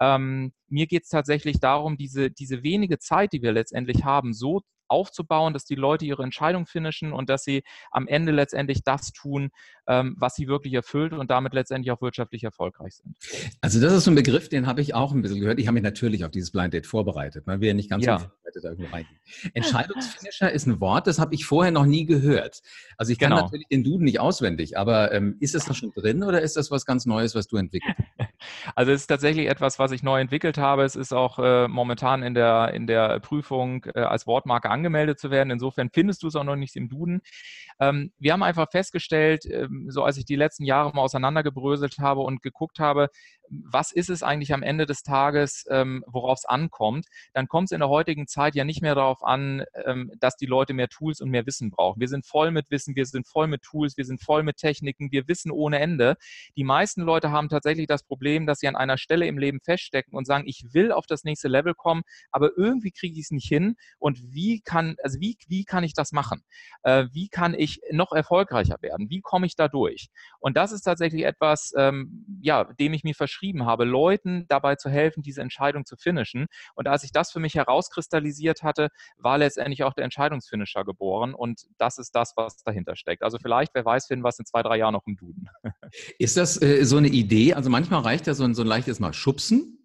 Ähm, 0.00 0.52
mir 0.68 0.86
geht 0.86 1.04
es 1.04 1.08
tatsächlich 1.08 1.60
darum, 1.60 1.96
diese, 1.96 2.30
diese 2.30 2.62
wenige 2.62 2.98
Zeit, 2.98 3.32
die 3.32 3.42
wir 3.42 3.52
letztendlich 3.52 4.04
haben, 4.04 4.32
so 4.32 4.62
aufzubauen, 4.88 5.52
dass 5.52 5.64
die 5.64 5.74
Leute 5.74 6.04
ihre 6.04 6.22
Entscheidung 6.22 6.66
finishen 6.66 7.12
und 7.12 7.28
dass 7.28 7.44
sie 7.44 7.62
am 7.90 8.08
Ende 8.08 8.32
letztendlich 8.32 8.82
das 8.82 9.12
tun, 9.12 9.50
ähm, 9.86 10.16
was 10.18 10.34
sie 10.34 10.48
wirklich 10.48 10.74
erfüllt 10.74 11.12
und 11.12 11.30
damit 11.30 11.54
letztendlich 11.54 11.92
auch 11.92 12.00
wirtschaftlich 12.00 12.44
erfolgreich 12.44 12.96
sind. 12.96 13.16
Also 13.60 13.80
das 13.80 13.92
ist 13.92 14.04
so 14.04 14.10
ein 14.10 14.14
Begriff, 14.14 14.48
den 14.48 14.66
habe 14.66 14.80
ich 14.80 14.94
auch 14.94 15.12
ein 15.12 15.22
bisschen 15.22 15.40
gehört. 15.40 15.60
Ich 15.60 15.66
habe 15.66 15.74
mich 15.74 15.82
natürlich 15.82 16.24
auf 16.24 16.30
dieses 16.30 16.50
Blind 16.50 16.74
Date 16.74 16.86
vorbereitet, 16.86 17.46
weil 17.46 17.60
wir 17.60 17.68
ja 17.68 17.74
nicht 17.74 17.90
ganz 17.90 18.04
ja. 18.04 18.18
vorbereitet 18.18 18.64
da 18.64 18.70
irgendwo 18.70 18.90
reingehen. 18.90 19.18
Entscheidungsfinisher 19.54 20.50
ist 20.52 20.66
ein 20.66 20.80
Wort, 20.80 21.06
das 21.06 21.18
habe 21.18 21.34
ich 21.34 21.44
vorher 21.44 21.72
noch 21.72 21.86
nie 21.86 22.06
gehört. 22.06 22.62
Also 22.96 23.12
ich 23.12 23.18
kann 23.18 23.30
genau. 23.30 23.42
natürlich 23.42 23.68
den 23.68 23.84
Duden 23.84 24.04
nicht 24.04 24.20
auswendig, 24.20 24.78
aber 24.78 25.12
ähm, 25.12 25.36
ist 25.40 25.54
das 25.54 25.66
da 25.66 25.74
schon 25.74 25.92
drin 25.92 26.22
oder 26.22 26.40
ist 26.40 26.56
das 26.56 26.70
was 26.70 26.86
ganz 26.86 27.06
Neues, 27.06 27.34
was 27.34 27.46
du 27.46 27.56
entwickelt 27.56 27.94
hast? 27.98 28.28
Also 28.74 28.92
es 28.92 29.02
ist 29.02 29.06
tatsächlich 29.08 29.48
etwas, 29.48 29.78
was 29.78 29.87
ich 29.92 30.02
neu 30.02 30.20
entwickelt 30.20 30.58
habe. 30.58 30.84
Es 30.84 30.96
ist 30.96 31.12
auch 31.12 31.38
äh, 31.38 31.68
momentan 31.68 32.22
in 32.22 32.34
der, 32.34 32.72
in 32.74 32.86
der 32.86 33.20
Prüfung 33.20 33.84
äh, 33.94 34.00
als 34.00 34.26
Wortmarke 34.26 34.70
angemeldet 34.70 35.18
zu 35.18 35.30
werden. 35.30 35.50
Insofern 35.50 35.90
findest 35.92 36.22
du 36.22 36.28
es 36.28 36.36
auch 36.36 36.44
noch 36.44 36.56
nicht 36.56 36.76
im 36.76 36.88
Duden. 36.88 37.22
Ähm, 37.80 38.12
wir 38.18 38.32
haben 38.32 38.42
einfach 38.42 38.70
festgestellt, 38.70 39.44
ähm, 39.46 39.86
so 39.88 40.02
als 40.02 40.16
ich 40.16 40.24
die 40.24 40.36
letzten 40.36 40.64
Jahre 40.64 40.94
mal 40.94 41.02
auseinandergebröselt 41.02 41.98
habe 41.98 42.20
und 42.20 42.42
geguckt 42.42 42.78
habe, 42.78 43.08
was 43.50 43.92
ist 43.92 44.10
es 44.10 44.22
eigentlich 44.22 44.52
am 44.52 44.62
Ende 44.62 44.86
des 44.86 45.02
Tages, 45.02 45.64
ähm, 45.70 46.04
worauf 46.06 46.38
es 46.38 46.44
ankommt, 46.44 47.06
dann 47.32 47.48
kommt 47.48 47.68
es 47.68 47.72
in 47.72 47.80
der 47.80 47.88
heutigen 47.88 48.26
Zeit 48.26 48.54
ja 48.54 48.64
nicht 48.64 48.82
mehr 48.82 48.94
darauf 48.94 49.22
an, 49.22 49.64
ähm, 49.86 50.12
dass 50.18 50.36
die 50.36 50.46
Leute 50.46 50.74
mehr 50.74 50.88
Tools 50.88 51.20
und 51.20 51.30
mehr 51.30 51.46
Wissen 51.46 51.70
brauchen. 51.70 52.00
Wir 52.00 52.08
sind 52.08 52.26
voll 52.26 52.50
mit 52.50 52.70
Wissen, 52.70 52.96
wir 52.96 53.06
sind 53.06 53.26
voll 53.26 53.46
mit 53.46 53.62
Tools, 53.62 53.96
wir 53.96 54.04
sind 54.04 54.22
voll 54.22 54.42
mit 54.42 54.56
Techniken, 54.56 55.10
wir 55.12 55.28
wissen 55.28 55.50
ohne 55.50 55.78
Ende. 55.78 56.16
Die 56.56 56.64
meisten 56.64 57.02
Leute 57.02 57.30
haben 57.30 57.48
tatsächlich 57.48 57.86
das 57.86 58.02
Problem, 58.02 58.46
dass 58.46 58.58
sie 58.58 58.68
an 58.68 58.76
einer 58.76 58.98
Stelle 58.98 59.26
im 59.26 59.38
Leben 59.38 59.60
feststecken 59.60 60.14
und 60.14 60.26
sagen, 60.26 60.44
ich 60.46 60.64
will 60.72 60.92
auf 60.92 61.06
das 61.06 61.24
nächste 61.24 61.48
Level 61.48 61.74
kommen, 61.74 62.02
aber 62.30 62.50
irgendwie 62.56 62.90
kriege 62.90 63.18
ich 63.18 63.26
es 63.26 63.30
nicht 63.30 63.48
hin. 63.48 63.76
Und 63.98 64.20
wie 64.32 64.60
kann, 64.60 64.96
also 65.02 65.20
wie, 65.20 65.36
wie 65.48 65.64
kann 65.64 65.84
ich 65.84 65.94
das 65.94 66.12
machen? 66.12 66.42
Äh, 66.82 67.06
wie 67.12 67.28
kann 67.28 67.54
ich 67.54 67.67
noch 67.92 68.12
erfolgreicher 68.12 68.76
werden? 68.80 69.08
Wie 69.08 69.20
komme 69.20 69.46
ich 69.46 69.56
da 69.56 69.68
durch? 69.68 70.08
Und 70.40 70.56
das 70.56 70.72
ist 70.72 70.82
tatsächlich 70.82 71.24
etwas, 71.24 71.72
ähm, 71.76 72.26
ja, 72.40 72.64
dem 72.64 72.92
ich 72.92 73.04
mir 73.04 73.14
verschreibe 73.14 73.38
beschrieben 73.38 73.66
habe, 73.66 73.84
Leuten 73.84 74.46
dabei 74.48 74.74
zu 74.76 74.90
helfen, 74.90 75.22
diese 75.22 75.42
Entscheidung 75.42 75.84
zu 75.84 75.96
finishen. 75.96 76.46
Und 76.74 76.88
als 76.88 77.04
ich 77.04 77.12
das 77.12 77.30
für 77.30 77.40
mich 77.40 77.54
herauskristallisiert 77.54 78.62
hatte, 78.62 78.88
war 79.16 79.38
letztendlich 79.38 79.84
auch 79.84 79.94
der 79.94 80.04
Entscheidungsfinisher 80.04 80.84
geboren. 80.84 81.34
Und 81.34 81.66
das 81.78 81.98
ist 81.98 82.14
das, 82.14 82.32
was 82.36 82.62
dahinter 82.64 82.96
steckt. 82.96 83.22
Also 83.22 83.38
vielleicht, 83.38 83.74
wer 83.74 83.84
weiß, 83.84 84.06
finden 84.06 84.26
es 84.26 84.38
in 84.38 84.44
zwei, 84.44 84.62
drei 84.62 84.78
Jahren 84.78 84.94
noch 84.94 85.06
im 85.06 85.16
Duden. 85.16 85.48
Ist 86.18 86.36
das 86.36 86.60
äh, 86.60 86.84
so 86.84 86.96
eine 86.96 87.08
Idee? 87.08 87.54
Also 87.54 87.70
manchmal 87.70 88.00
reicht 88.00 88.26
ja 88.26 88.34
so 88.34 88.44
ein, 88.44 88.54
so 88.54 88.62
ein 88.62 88.68
leichtes 88.68 88.98
Mal 88.98 89.12
Schubsen. 89.12 89.77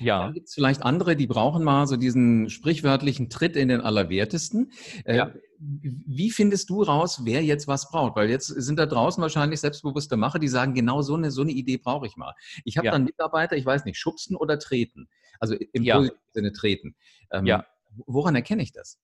Ja. 0.00 0.24
Dann 0.24 0.34
gibt 0.34 0.48
es 0.48 0.54
vielleicht 0.54 0.82
andere, 0.82 1.16
die 1.16 1.26
brauchen 1.26 1.62
mal 1.62 1.86
so 1.86 1.96
diesen 1.96 2.50
sprichwörtlichen 2.50 3.30
Tritt 3.30 3.56
in 3.56 3.68
den 3.68 3.80
Allerwertesten. 3.80 4.72
Äh, 5.04 5.16
ja. 5.16 5.32
Wie 5.58 6.30
findest 6.30 6.70
du 6.70 6.82
raus, 6.82 7.20
wer 7.24 7.42
jetzt 7.44 7.68
was 7.68 7.90
braucht? 7.90 8.16
Weil 8.16 8.30
jetzt 8.30 8.46
sind 8.46 8.78
da 8.78 8.86
draußen 8.86 9.20
wahrscheinlich 9.20 9.60
selbstbewusste 9.60 10.16
Macher, 10.16 10.38
die 10.38 10.48
sagen, 10.48 10.74
genau 10.74 11.02
so 11.02 11.14
eine, 11.14 11.30
so 11.30 11.42
eine 11.42 11.52
Idee 11.52 11.76
brauche 11.76 12.06
ich 12.06 12.16
mal. 12.16 12.34
Ich 12.64 12.78
habe 12.78 12.86
ja. 12.86 12.92
dann 12.92 13.04
Mitarbeiter, 13.04 13.56
ich 13.56 13.66
weiß 13.66 13.84
nicht, 13.84 13.98
schubsen 13.98 14.36
oder 14.36 14.58
treten. 14.58 15.08
Also 15.38 15.54
im 15.54 15.82
ja. 15.82 16.02
Sinne 16.32 16.52
treten. 16.52 16.96
Ähm, 17.30 17.46
ja. 17.46 17.66
Woran 18.06 18.34
erkenne 18.34 18.62
ich 18.62 18.72
das? 18.72 18.98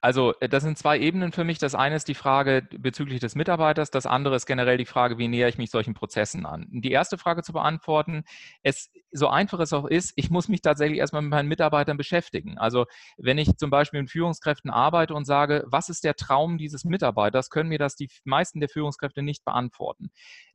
Also 0.00 0.34
äh, 0.40 0.48
das 0.48 0.62
sind 0.62 0.78
zwei 0.78 0.98
Ebenen 0.98 1.32
für 1.32 1.44
mich. 1.44 1.58
Das 1.58 1.74
eine 1.74 1.96
ist 1.96 2.08
die 2.08 2.14
Frage 2.14 2.66
bezüglich 2.78 3.20
des 3.20 3.34
Mitarbeiters, 3.34 3.90
das 3.90 4.06
andere 4.06 4.36
ist 4.36 4.46
generell 4.46 4.78
die 4.78 4.86
Frage, 4.86 5.18
wie 5.18 5.28
näher 5.28 5.48
ich 5.48 5.58
mich 5.58 5.70
solchen 5.70 5.94
Prozessen 5.94 6.46
an. 6.46 6.66
Die 6.70 6.90
erste 6.90 7.18
Frage 7.18 7.42
zu 7.42 7.52
beantworten, 7.52 8.24
es 8.62 8.90
so 9.12 9.28
einfach 9.28 9.60
es 9.60 9.72
auch 9.72 9.86
ist, 9.86 10.12
ich 10.16 10.30
muss 10.30 10.48
mich 10.48 10.62
tatsächlich 10.62 10.98
erstmal 10.98 11.22
mit 11.22 11.30
meinen 11.30 11.48
Mitarbeitern 11.48 11.96
beschäftigen. 11.96 12.58
Also 12.58 12.86
wenn 13.16 13.38
ich 13.38 13.56
zum 13.56 13.70
Beispiel 13.70 14.00
mit 14.00 14.10
Führungskräften 14.10 14.70
arbeite 14.70 15.14
und 15.14 15.24
sage, 15.24 15.64
was 15.66 15.88
ist 15.88 16.04
der 16.04 16.14
Traum 16.14 16.58
dieses 16.58 16.84
Mitarbeiters, 16.84 17.50
können 17.50 17.68
mir 17.68 17.78
das 17.78 17.96
die 17.96 18.08
meisten 18.24 18.60
der 18.60 18.68
Führungskräfte 18.68 19.22
nicht 19.22 19.44
beantworten 19.44 20.10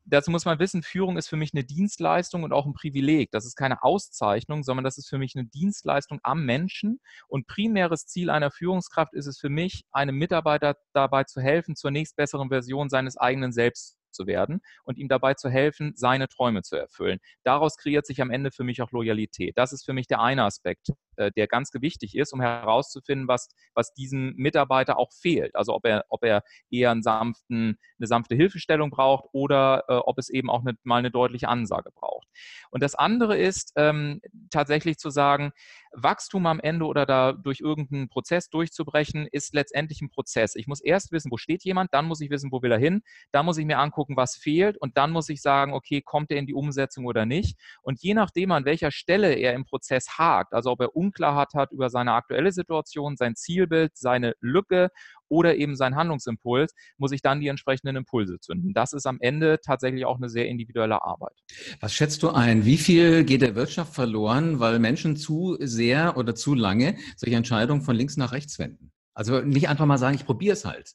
dazu 0.06 0.32
muss 0.32 0.46
man 0.46 0.60
wissen, 0.60 0.84
Führung 0.84 1.18
ist 1.18 1.28
für 1.28 1.36
mich 1.36 1.54
eine 1.54 1.64
Dienstleistung 1.64 2.44
und 2.44 2.54
auch 2.54 2.66
ein 2.66 2.74
Privileg. 2.74 3.32
Das 3.32 3.46
ist 3.46 3.56
keine 3.56 3.84
Auszeichnung, 3.84 4.64
sondern 4.64 4.84
das 4.84 4.98
ist 4.98 5.10
für 5.10 5.18
mich 5.18 5.36
eine 5.36 5.46
Dienstleistung 5.46 6.20
am 6.24 6.46
Menschen. 6.46 7.00
Und 7.28 7.48
primäres 7.48 8.06
Ziel 8.06 8.30
einer 8.30 8.52
Führungskraft 8.52 9.14
ist 9.14 9.26
es 9.26 9.40
für 9.40 9.50
mich, 9.50 9.84
einem 9.92 10.16
Mitarbeiter 10.16 10.78
dabei 10.94 11.24
zu 11.24 11.42
helfen, 11.42 11.76
zur 11.76 11.92
nächstbesseren 11.92 12.50
Version 12.50 12.90
seines 12.90 13.18
eigenen 13.18 13.52
Selbst 13.52 13.98
zu 14.16 14.28
werden 14.28 14.62
und 14.84 14.98
ihm 14.98 15.08
dabei 15.08 15.34
zu 15.34 15.50
helfen, 15.50 15.94
seine 15.96 16.28
Träume 16.28 16.64
zu 16.64 16.76
erfüllen. 16.76 17.20
Daraus 17.44 17.78
kreiert 17.78 18.06
sich 18.06 18.22
am 18.22 18.32
Ende 18.32 18.52
für 18.52 18.64
mich 18.64 18.82
auch 18.82 18.92
Loyalität. 18.92 19.58
Das 19.58 19.74
ist 19.74 19.86
für 19.86 19.94
mich 19.94 20.08
der 20.08 20.22
eine 20.22 20.44
Aspekt, 20.44 20.90
äh, 21.18 21.32
der 21.32 21.48
ganz 21.48 21.72
wichtig 21.74 22.16
ist, 22.16 22.34
um 22.34 22.42
herauszufinden, 22.42 23.28
was, 23.28 23.50
was 23.74 23.94
diesem 23.94 24.34
Mitarbeiter 24.36 24.98
auch 24.98 25.12
fehlt. 25.12 25.56
Also 25.56 25.74
ob 25.74 25.86
er, 25.86 26.06
ob 26.10 26.24
er 26.24 26.44
eher 26.70 26.92
einen 26.92 27.04
sanften, 27.04 27.78
eine 28.00 28.08
sanfte 28.08 28.36
Hilfestellung 28.36 28.90
braucht 28.90 29.26
oder 29.34 29.84
äh, 29.88 29.94
ob 29.96 30.18
es 30.18 30.30
eben 30.30 30.50
auch 30.50 30.62
eine, 30.62 30.78
mal 30.84 30.98
eine 30.98 31.12
deutliche 31.12 31.50
Ansage 31.50 31.92
braucht. 31.92 32.28
Und 32.72 32.82
das 32.82 32.96
andere 32.96 33.38
ist 33.38 33.74
ähm, 33.76 34.22
tatsächlich 34.50 34.98
zu 34.98 35.10
sagen, 35.10 35.52
Wachstum 35.96 36.46
am 36.46 36.60
Ende 36.60 36.86
oder 36.86 37.06
da 37.06 37.34
durch 37.34 37.62
irgendeinen 37.62 38.10
Prozess 38.10 38.50
durchzubrechen, 38.50 39.28
ist 39.32 39.54
letztendlich 39.54 40.02
ein 40.02 40.10
Prozess. 40.10 40.56
Ich 40.56 40.68
muss 40.68 40.82
erst 40.82 41.12
wissen, 41.12 41.32
wo 41.32 41.38
steht 41.38 41.64
jemand, 41.64 41.94
dann 41.94 42.06
muss 42.06 42.22
ich 42.22 42.30
wissen, 42.30 42.52
wo 42.52 42.62
will 42.62 42.72
er 42.72 42.78
hin, 42.78 43.02
dann 43.32 43.46
muss 43.46 43.58
ich 43.58 43.66
mir 43.66 43.80
angucken, 43.80 44.18
was 44.18 44.36
fehlt 44.36 44.78
und 44.78 44.98
dann 44.98 45.12
muss 45.12 45.30
ich 45.30 45.42
sagen, 45.42 45.74
okay, 45.74 46.02
kommt 46.02 46.32
er 46.32 46.38
in 46.38 46.46
die 46.46 46.54
Umsetzung 46.54 47.06
oder 47.06 47.26
nicht. 47.26 47.58
Und 47.82 48.02
je 48.02 48.14
nachdem, 48.14 48.52
an 48.52 48.66
welcher 48.66 48.92
Stelle 48.92 49.34
er 49.34 49.54
im 49.54 49.66
Prozess 49.66 50.18
hakt, 50.18 50.54
also 50.54 50.72
ob 50.72 50.82
er 50.82 50.96
Unklarheit 50.96 51.54
hat 51.54 51.72
über 51.72 51.90
seine 51.90 52.14
aktuelle 52.14 52.52
Situation, 52.52 53.18
sein 53.18 53.36
Zielbild, 53.36 53.96
seine 53.96 54.36
Lücke 54.40 54.90
oder 55.30 55.56
eben 55.56 55.76
sein 55.76 55.96
Handlungsimpuls, 55.96 56.74
muss 56.98 57.12
ich 57.12 57.22
dann 57.22 57.40
die 57.40 57.48
entsprechenden 57.48 57.96
Impulse 57.96 58.40
zünden. 58.40 58.74
Das 58.74 58.94
ist 58.94 59.06
am 59.06 59.18
Ende 59.20 59.60
tatsächlich 59.64 60.06
auch 60.06 60.18
eine 60.18 60.30
sehr 60.30 60.48
individuelle 60.48 61.04
Arbeit. 61.04 61.34
Was 61.80 61.94
schätzt 61.94 62.24
du 62.24 62.30
ein? 62.30 62.66
Wie 62.66 62.78
viel 62.78 63.24
geht 63.24 63.42
der 63.42 63.56
Wirtschaft 63.56 63.94
verloren, 63.94 64.60
weil 64.60 64.80
Menschen 64.80 65.16
zu 65.16 65.58
sehr 65.60 66.18
oder 66.18 66.36
zu 66.36 66.54
lange 66.54 66.98
solche 67.16 67.36
Entscheidungen 67.36 67.82
von 67.82 67.96
links 67.96 68.18
nach 68.18 68.32
rechts 68.32 68.60
wenden? 68.60 68.92
Also 69.14 69.42
nicht 69.42 69.70
einfach 69.70 69.86
mal 69.86 69.98
sagen, 69.98 70.16
ich 70.16 70.26
probiere 70.26 70.54
es 70.54 70.66
halt. 70.66 70.92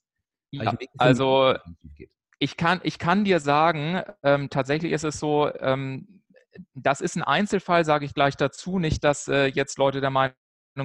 Ja, 0.53 0.75
also 0.99 1.55
ich 2.39 2.57
kann, 2.57 2.81
ich 2.83 2.99
kann 2.99 3.25
dir 3.25 3.41
sagen, 3.41 4.03
ähm, 4.23 4.51
tatsächlich 4.51 4.93
ist 4.93 5.05
es 5.05 5.21
so, 5.21 5.51
ähm, 5.61 6.23
das 6.75 7.01
ist 7.01 7.17
ein 7.17 7.23
Einzelfall, 7.23 7.85
sage 7.85 8.05
ich 8.05 8.15
gleich 8.15 8.37
dazu. 8.37 8.79
Nicht, 8.79 9.05
dass 9.05 9.29
äh, 9.29 9.47
jetzt 9.47 9.79
Leute 9.79 10.01
der 10.01 10.11
Meinung 10.11 10.35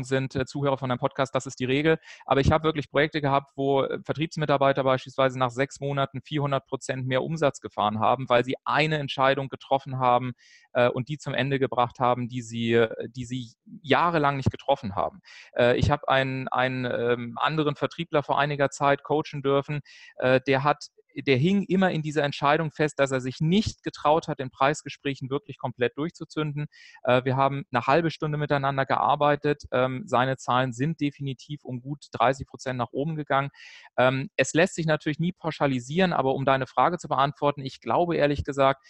sind 0.04 0.36
äh, 0.36 0.46
Zuhörer 0.46 0.77
von 0.77 0.92
einem 0.92 1.00
Podcast, 1.00 1.34
das 1.36 1.46
ist 1.46 1.60
die 1.60 1.65
Regel. 1.65 1.98
Aber 2.25 2.42
ich 2.42 2.51
habe 2.51 2.63
wirklich 2.63 2.89
Projekte 2.89 3.22
gehabt, 3.22 3.51
wo 3.56 3.84
äh, 3.84 4.00
Vertriebsmitarbeiter 4.04 4.84
beispielsweise 4.84 5.39
nach 5.39 5.51
sechs 5.51 5.80
Monaten 5.80 6.22
400 6.22 6.65
Prozent 6.65 7.08
mehr 7.08 7.24
Umsatz 7.24 7.60
gefahren 7.62 8.00
haben, 8.00 8.30
weil 8.30 8.44
sie 8.44 8.56
eine 8.65 8.98
Entscheidung 8.98 9.50
getroffen 9.50 10.00
haben 10.00 10.34
äh, 10.74 10.89
und 10.89 11.10
die 11.10 11.18
zum 11.18 11.34
Ende 11.34 11.60
gebracht 11.60 12.00
haben, 12.00 12.27
die 12.27 12.42
sie, 12.42 12.74
äh, 12.74 13.10
die 13.10 13.25
sie 13.25 13.51
jahrelang 13.82 14.38
nicht 14.38 14.51
getroffen 14.51 14.96
haben. 14.96 15.22
Äh, 15.56 15.77
ich 15.77 15.92
habe 15.92 16.08
einen, 16.08 16.48
einen 16.50 16.86
ähm, 16.86 17.38
anderen 17.39 17.75
Vertriebler 17.75 18.24
vor 18.24 18.39
einiger 18.39 18.70
Zeit 18.70 19.04
coachen 19.04 19.42
dürfen, 19.42 19.82
äh, 20.18 20.42
der 20.46 20.63
hat 20.63 20.89
der 21.15 21.38
hing 21.38 21.63
immer 21.63 21.91
in 21.91 22.01
dieser 22.01 22.24
Entscheidung 22.24 22.72
fest, 22.72 23.00
dass 23.00 23.12
er 23.12 23.22
sich 23.22 23.39
nicht 23.39 23.84
getraut 23.84 24.27
hat, 24.27 24.39
in 24.39 24.50
Preisgesprächen 24.50 25.29
wirklich 25.29 25.57
komplett 25.57 25.98
durchzuzünden. 25.98 26.67
Äh, 27.03 27.24
wir 27.24 27.38
haben 27.38 27.65
eine 27.72 27.88
halbe 27.88 28.12
Stunde 28.12 28.38
miteinander 28.38 28.86
gearbeitet. 28.86 29.63
Ähm, 29.72 30.03
seine 30.05 30.38
Zahlen 30.38 30.74
sind 30.74 31.00
definitiv 31.00 31.63
um 31.63 31.81
gut 31.81 32.05
30 32.12 32.48
Prozent 32.48 32.77
nach 32.77 32.91
oben 32.91 33.15
gegangen. 33.15 33.50
Ähm, 33.98 34.29
es 34.36 34.53
lässt 34.53 34.75
sich 34.75 34.86
natürlich 34.86 35.19
nie 35.19 35.31
pauschalisieren, 35.31 36.13
aber 36.13 36.34
um 36.34 36.45
deine 36.45 36.67
Frage 36.67 36.98
zu 36.98 37.07
beantworten, 37.07 37.62
ich 37.62 37.81
glaube 37.81 38.15
ehrlich 38.17 38.43
gesagt, 38.43 38.86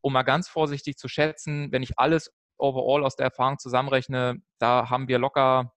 um 0.00 0.12
mal 0.12 0.22
ganz 0.22 0.48
vorsichtig 0.48 0.96
zu 0.96 1.08
schätzen, 1.08 1.72
wenn 1.72 1.82
ich 1.82 1.98
alles 1.98 2.32
overall 2.56 3.04
aus 3.04 3.16
der 3.16 3.26
Erfahrung 3.26 3.58
zusammenrechne, 3.58 4.42
da 4.58 4.90
haben 4.90 5.08
wir 5.08 5.18
locker 5.18 5.72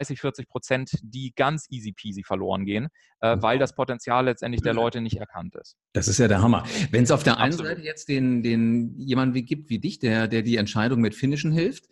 30, 0.00 0.20
40 0.20 0.48
Prozent, 0.48 0.90
die 1.02 1.32
ganz 1.34 1.66
easy 1.70 1.92
peasy 1.92 2.22
verloren 2.22 2.64
gehen, 2.64 2.88
äh, 3.20 3.36
weil 3.40 3.58
das 3.58 3.74
Potenzial 3.74 4.24
letztendlich 4.24 4.62
der 4.62 4.72
Leute 4.72 5.00
nicht 5.00 5.16
erkannt 5.16 5.54
ist. 5.56 5.76
Das 5.92 6.08
ist 6.08 6.18
ja 6.18 6.28
der 6.28 6.42
Hammer. 6.42 6.64
Wenn 6.90 7.04
es 7.04 7.10
auf 7.10 7.22
der 7.22 7.38
einen 7.38 7.52
Absolut. 7.52 7.72
Seite 7.72 7.82
jetzt 7.82 8.08
den, 8.08 8.42
den 8.42 8.98
jemanden 8.98 9.34
wie 9.34 9.42
gibt 9.42 9.70
wie 9.70 9.78
dich, 9.78 9.98
der, 9.98 10.26
der 10.28 10.42
die 10.42 10.56
Entscheidung 10.56 11.00
mit 11.00 11.14
Finishen 11.14 11.52
hilft, 11.52 11.84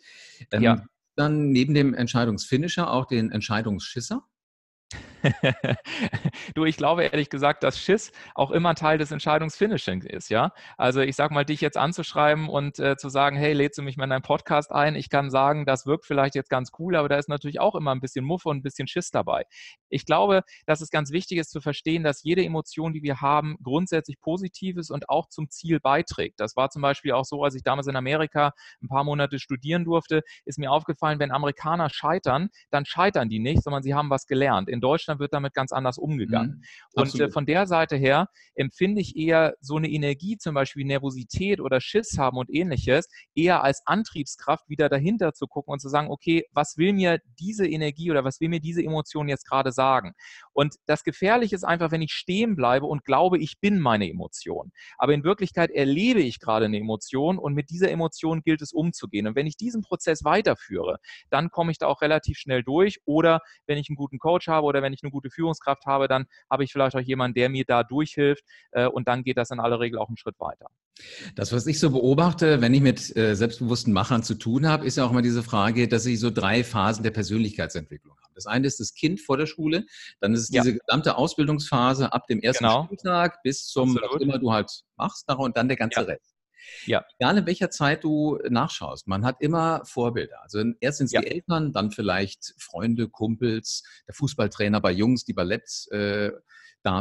ähm, 0.51 0.63
ja. 0.63 0.85
dann 1.15 1.51
neben 1.51 1.73
dem 1.73 1.93
Entscheidungsfinisher 1.93 2.91
auch 2.91 3.05
den 3.05 3.31
Entscheidungsschisser? 3.31 4.23
du, 6.55 6.65
ich 6.65 6.77
glaube 6.77 7.03
ehrlich 7.03 7.29
gesagt, 7.29 7.63
dass 7.63 7.79
Schiss 7.79 8.11
auch 8.35 8.51
immer 8.51 8.75
Teil 8.75 8.97
des 8.97 9.11
Entscheidungsfinishing 9.11 10.01
ist, 10.03 10.29
ja. 10.29 10.51
Also 10.77 11.01
ich 11.01 11.15
sag 11.15 11.31
mal, 11.31 11.45
dich 11.45 11.61
jetzt 11.61 11.77
anzuschreiben 11.77 12.49
und 12.49 12.79
äh, 12.79 12.97
zu 12.97 13.09
sagen, 13.09 13.35
hey, 13.35 13.53
lädst 13.53 13.77
du 13.77 13.81
mich 13.83 13.97
mal 13.97 14.05
in 14.05 14.09
deinen 14.11 14.21
Podcast 14.21 14.71
ein? 14.71 14.95
Ich 14.95 15.09
kann 15.09 15.29
sagen, 15.29 15.65
das 15.65 15.85
wirkt 15.85 16.05
vielleicht 16.05 16.35
jetzt 16.35 16.49
ganz 16.49 16.71
cool, 16.79 16.95
aber 16.95 17.09
da 17.09 17.17
ist 17.17 17.29
natürlich 17.29 17.59
auch 17.59 17.75
immer 17.75 17.91
ein 17.91 17.99
bisschen 17.99 18.25
Muffe 18.25 18.49
und 18.49 18.57
ein 18.57 18.61
bisschen 18.63 18.87
Schiss 18.87 19.11
dabei. 19.11 19.43
Ich 19.89 20.05
glaube, 20.05 20.43
dass 20.65 20.81
es 20.81 20.89
ganz 20.89 21.11
wichtig 21.11 21.39
ist 21.39 21.51
zu 21.51 21.61
verstehen, 21.61 22.03
dass 22.03 22.23
jede 22.23 22.43
Emotion, 22.43 22.93
die 22.93 23.03
wir 23.03 23.21
haben, 23.21 23.57
grundsätzlich 23.61 24.19
positiv 24.19 24.77
ist 24.77 24.91
und 24.91 25.09
auch 25.09 25.27
zum 25.27 25.49
Ziel 25.49 25.79
beiträgt. 25.79 26.39
Das 26.39 26.55
war 26.55 26.69
zum 26.69 26.81
Beispiel 26.81 27.11
auch 27.11 27.25
so, 27.25 27.43
als 27.43 27.55
ich 27.55 27.63
damals 27.63 27.87
in 27.87 27.95
Amerika 27.95 28.53
ein 28.81 28.87
paar 28.87 29.03
Monate 29.03 29.39
studieren 29.39 29.83
durfte, 29.83 30.21
ist 30.45 30.59
mir 30.59 30.71
aufgefallen, 30.71 31.19
wenn 31.19 31.31
Amerikaner 31.31 31.89
scheitern, 31.89 32.49
dann 32.71 32.85
scheitern 32.85 33.29
die 33.29 33.39
nicht, 33.39 33.63
sondern 33.63 33.83
sie 33.83 33.93
haben 33.93 34.09
was 34.09 34.27
gelernt. 34.27 34.69
In 34.69 34.78
Deutschland 34.81 35.09
Deutschland 35.09 35.19
wird 35.19 35.33
damit 35.33 35.53
ganz 35.53 35.71
anders 35.71 35.97
umgegangen. 35.97 36.63
Mhm, 36.95 37.01
und 37.01 37.19
äh, 37.19 37.29
von 37.29 37.45
der 37.45 37.67
Seite 37.67 37.95
her 37.95 38.27
empfinde 38.55 39.01
ich 39.01 39.15
eher 39.15 39.55
so 39.61 39.77
eine 39.77 39.89
Energie, 39.89 40.37
zum 40.37 40.53
Beispiel 40.53 40.85
Nervosität 40.85 41.59
oder 41.59 41.81
Schiss 41.81 42.17
haben 42.17 42.37
und 42.37 42.49
ähnliches, 42.49 43.07
eher 43.35 43.63
als 43.63 43.81
Antriebskraft 43.85 44.69
wieder 44.69 44.89
dahinter 44.89 45.33
zu 45.33 45.47
gucken 45.47 45.71
und 45.73 45.79
zu 45.79 45.89
sagen, 45.89 46.09
okay, 46.09 46.45
was 46.51 46.77
will 46.77 46.93
mir 46.93 47.19
diese 47.39 47.67
Energie 47.67 48.11
oder 48.11 48.23
was 48.23 48.39
will 48.39 48.49
mir 48.49 48.59
diese 48.59 48.83
Emotion 48.83 49.29
jetzt 49.29 49.47
gerade 49.47 49.71
sagen? 49.71 50.13
Und 50.53 50.75
das 50.85 51.03
Gefährliche 51.03 51.55
ist 51.55 51.63
einfach, 51.63 51.91
wenn 51.91 52.01
ich 52.01 52.11
stehen 52.11 52.55
bleibe 52.55 52.85
und 52.85 53.05
glaube, 53.05 53.37
ich 53.37 53.59
bin 53.59 53.79
meine 53.79 54.09
Emotion. 54.09 54.71
Aber 54.97 55.13
in 55.13 55.23
Wirklichkeit 55.23 55.71
erlebe 55.71 56.19
ich 56.19 56.39
gerade 56.39 56.65
eine 56.65 56.77
Emotion 56.77 57.37
und 57.37 57.53
mit 57.53 57.69
dieser 57.69 57.89
Emotion 57.89 58.41
gilt 58.41 58.61
es 58.61 58.73
umzugehen. 58.73 59.27
Und 59.27 59.35
wenn 59.35 59.47
ich 59.47 59.55
diesen 59.55 59.81
Prozess 59.81 60.23
weiterführe, 60.23 60.97
dann 61.29 61.49
komme 61.49 61.71
ich 61.71 61.77
da 61.77 61.87
auch 61.87 62.01
relativ 62.01 62.37
schnell 62.37 62.63
durch. 62.63 62.99
Oder 63.05 63.39
wenn 63.65 63.77
ich 63.77 63.89
einen 63.89 63.95
guten 63.95 64.19
Coach 64.19 64.47
habe 64.47 64.65
oder 64.69 64.81
wenn 64.81 64.93
ich 64.93 65.03
eine 65.03 65.11
gute 65.11 65.29
Führungskraft 65.29 65.85
habe, 65.85 66.07
dann 66.07 66.25
habe 66.49 66.63
ich 66.63 66.71
vielleicht 66.71 66.95
auch 66.95 67.01
jemanden, 67.01 67.35
der 67.35 67.49
mir 67.49 67.65
da 67.65 67.83
durchhilft 67.83 68.43
äh, 68.71 68.85
und 68.85 69.07
dann 69.07 69.23
geht 69.23 69.37
das 69.37 69.51
in 69.51 69.59
aller 69.59 69.79
Regel 69.79 69.99
auch 69.99 70.07
einen 70.07 70.17
Schritt 70.17 70.39
weiter. 70.39 70.67
Das, 71.35 71.53
was 71.53 71.65
ich 71.67 71.79
so 71.79 71.91
beobachte, 71.91 72.61
wenn 72.61 72.73
ich 72.73 72.81
mit 72.81 73.15
äh, 73.15 73.35
selbstbewussten 73.35 73.93
Machern 73.93 74.23
zu 74.23 74.35
tun 74.35 74.67
habe, 74.67 74.85
ist 74.85 74.97
ja 74.97 75.05
auch 75.05 75.11
immer 75.11 75.21
diese 75.21 75.43
Frage, 75.43 75.87
dass 75.87 76.03
sie 76.03 76.17
so 76.17 76.29
drei 76.29 76.63
Phasen 76.63 77.03
der 77.03 77.11
Persönlichkeitsentwicklung 77.11 78.17
haben. 78.21 78.33
Das 78.35 78.45
eine 78.45 78.67
ist 78.67 78.79
das 78.79 78.93
Kind 78.93 79.19
vor 79.21 79.37
der 79.37 79.45
Schule, 79.45 79.85
dann 80.19 80.33
ist 80.33 80.41
es 80.41 80.47
diese 80.49 80.71
ja. 80.71 80.77
gesamte 80.77 81.17
Ausbildungsphase 81.17 82.11
ab 82.13 82.27
dem 82.27 82.39
ersten 82.41 82.65
genau. 82.65 82.85
Spieltag 82.85 83.41
bis 83.43 83.67
zum, 83.67 83.91
Absolut. 83.97 84.15
was 84.15 84.21
immer 84.21 84.39
du 84.39 84.51
halt 84.51 84.71
machst, 84.97 85.29
und 85.29 85.57
dann 85.57 85.67
der 85.67 85.77
ganze 85.77 86.01
ja. 86.01 86.05
Rest. 86.05 86.38
Ja. 86.85 87.05
Egal 87.17 87.37
in 87.37 87.45
welcher 87.45 87.69
Zeit 87.69 88.03
du 88.03 88.37
nachschaust, 88.49 89.07
man 89.07 89.25
hat 89.25 89.37
immer 89.41 89.83
Vorbilder. 89.85 90.41
Also 90.41 90.63
erstens 90.79 91.11
ja. 91.11 91.21
die 91.21 91.27
Eltern, 91.27 91.71
dann 91.73 91.91
vielleicht 91.91 92.53
Freunde, 92.57 93.07
Kumpels, 93.09 93.83
der 94.07 94.13
Fußballtrainer 94.13 94.81
bei 94.81 94.91
Jungs, 94.91 95.25
die 95.25 95.33
Ballettdame 95.33 96.39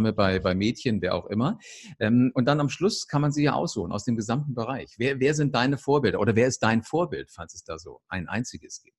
äh, 0.08 0.12
bei, 0.12 0.38
bei 0.38 0.54
Mädchen, 0.54 1.02
wer 1.02 1.14
auch 1.14 1.26
immer. 1.26 1.58
Ähm, 1.98 2.30
und 2.34 2.46
dann 2.46 2.60
am 2.60 2.68
Schluss 2.68 3.06
kann 3.06 3.22
man 3.22 3.32
sie 3.32 3.44
ja 3.44 3.52
aussuchen 3.52 3.92
aus 3.92 4.04
dem 4.04 4.16
gesamten 4.16 4.54
Bereich. 4.54 4.94
Wer, 4.98 5.20
wer 5.20 5.34
sind 5.34 5.54
deine 5.54 5.78
Vorbilder 5.78 6.20
oder 6.20 6.36
wer 6.36 6.46
ist 6.46 6.62
dein 6.62 6.82
Vorbild, 6.82 7.30
falls 7.30 7.54
es 7.54 7.64
da 7.64 7.78
so 7.78 8.00
ein 8.08 8.28
einziges 8.28 8.82
gibt? 8.82 8.96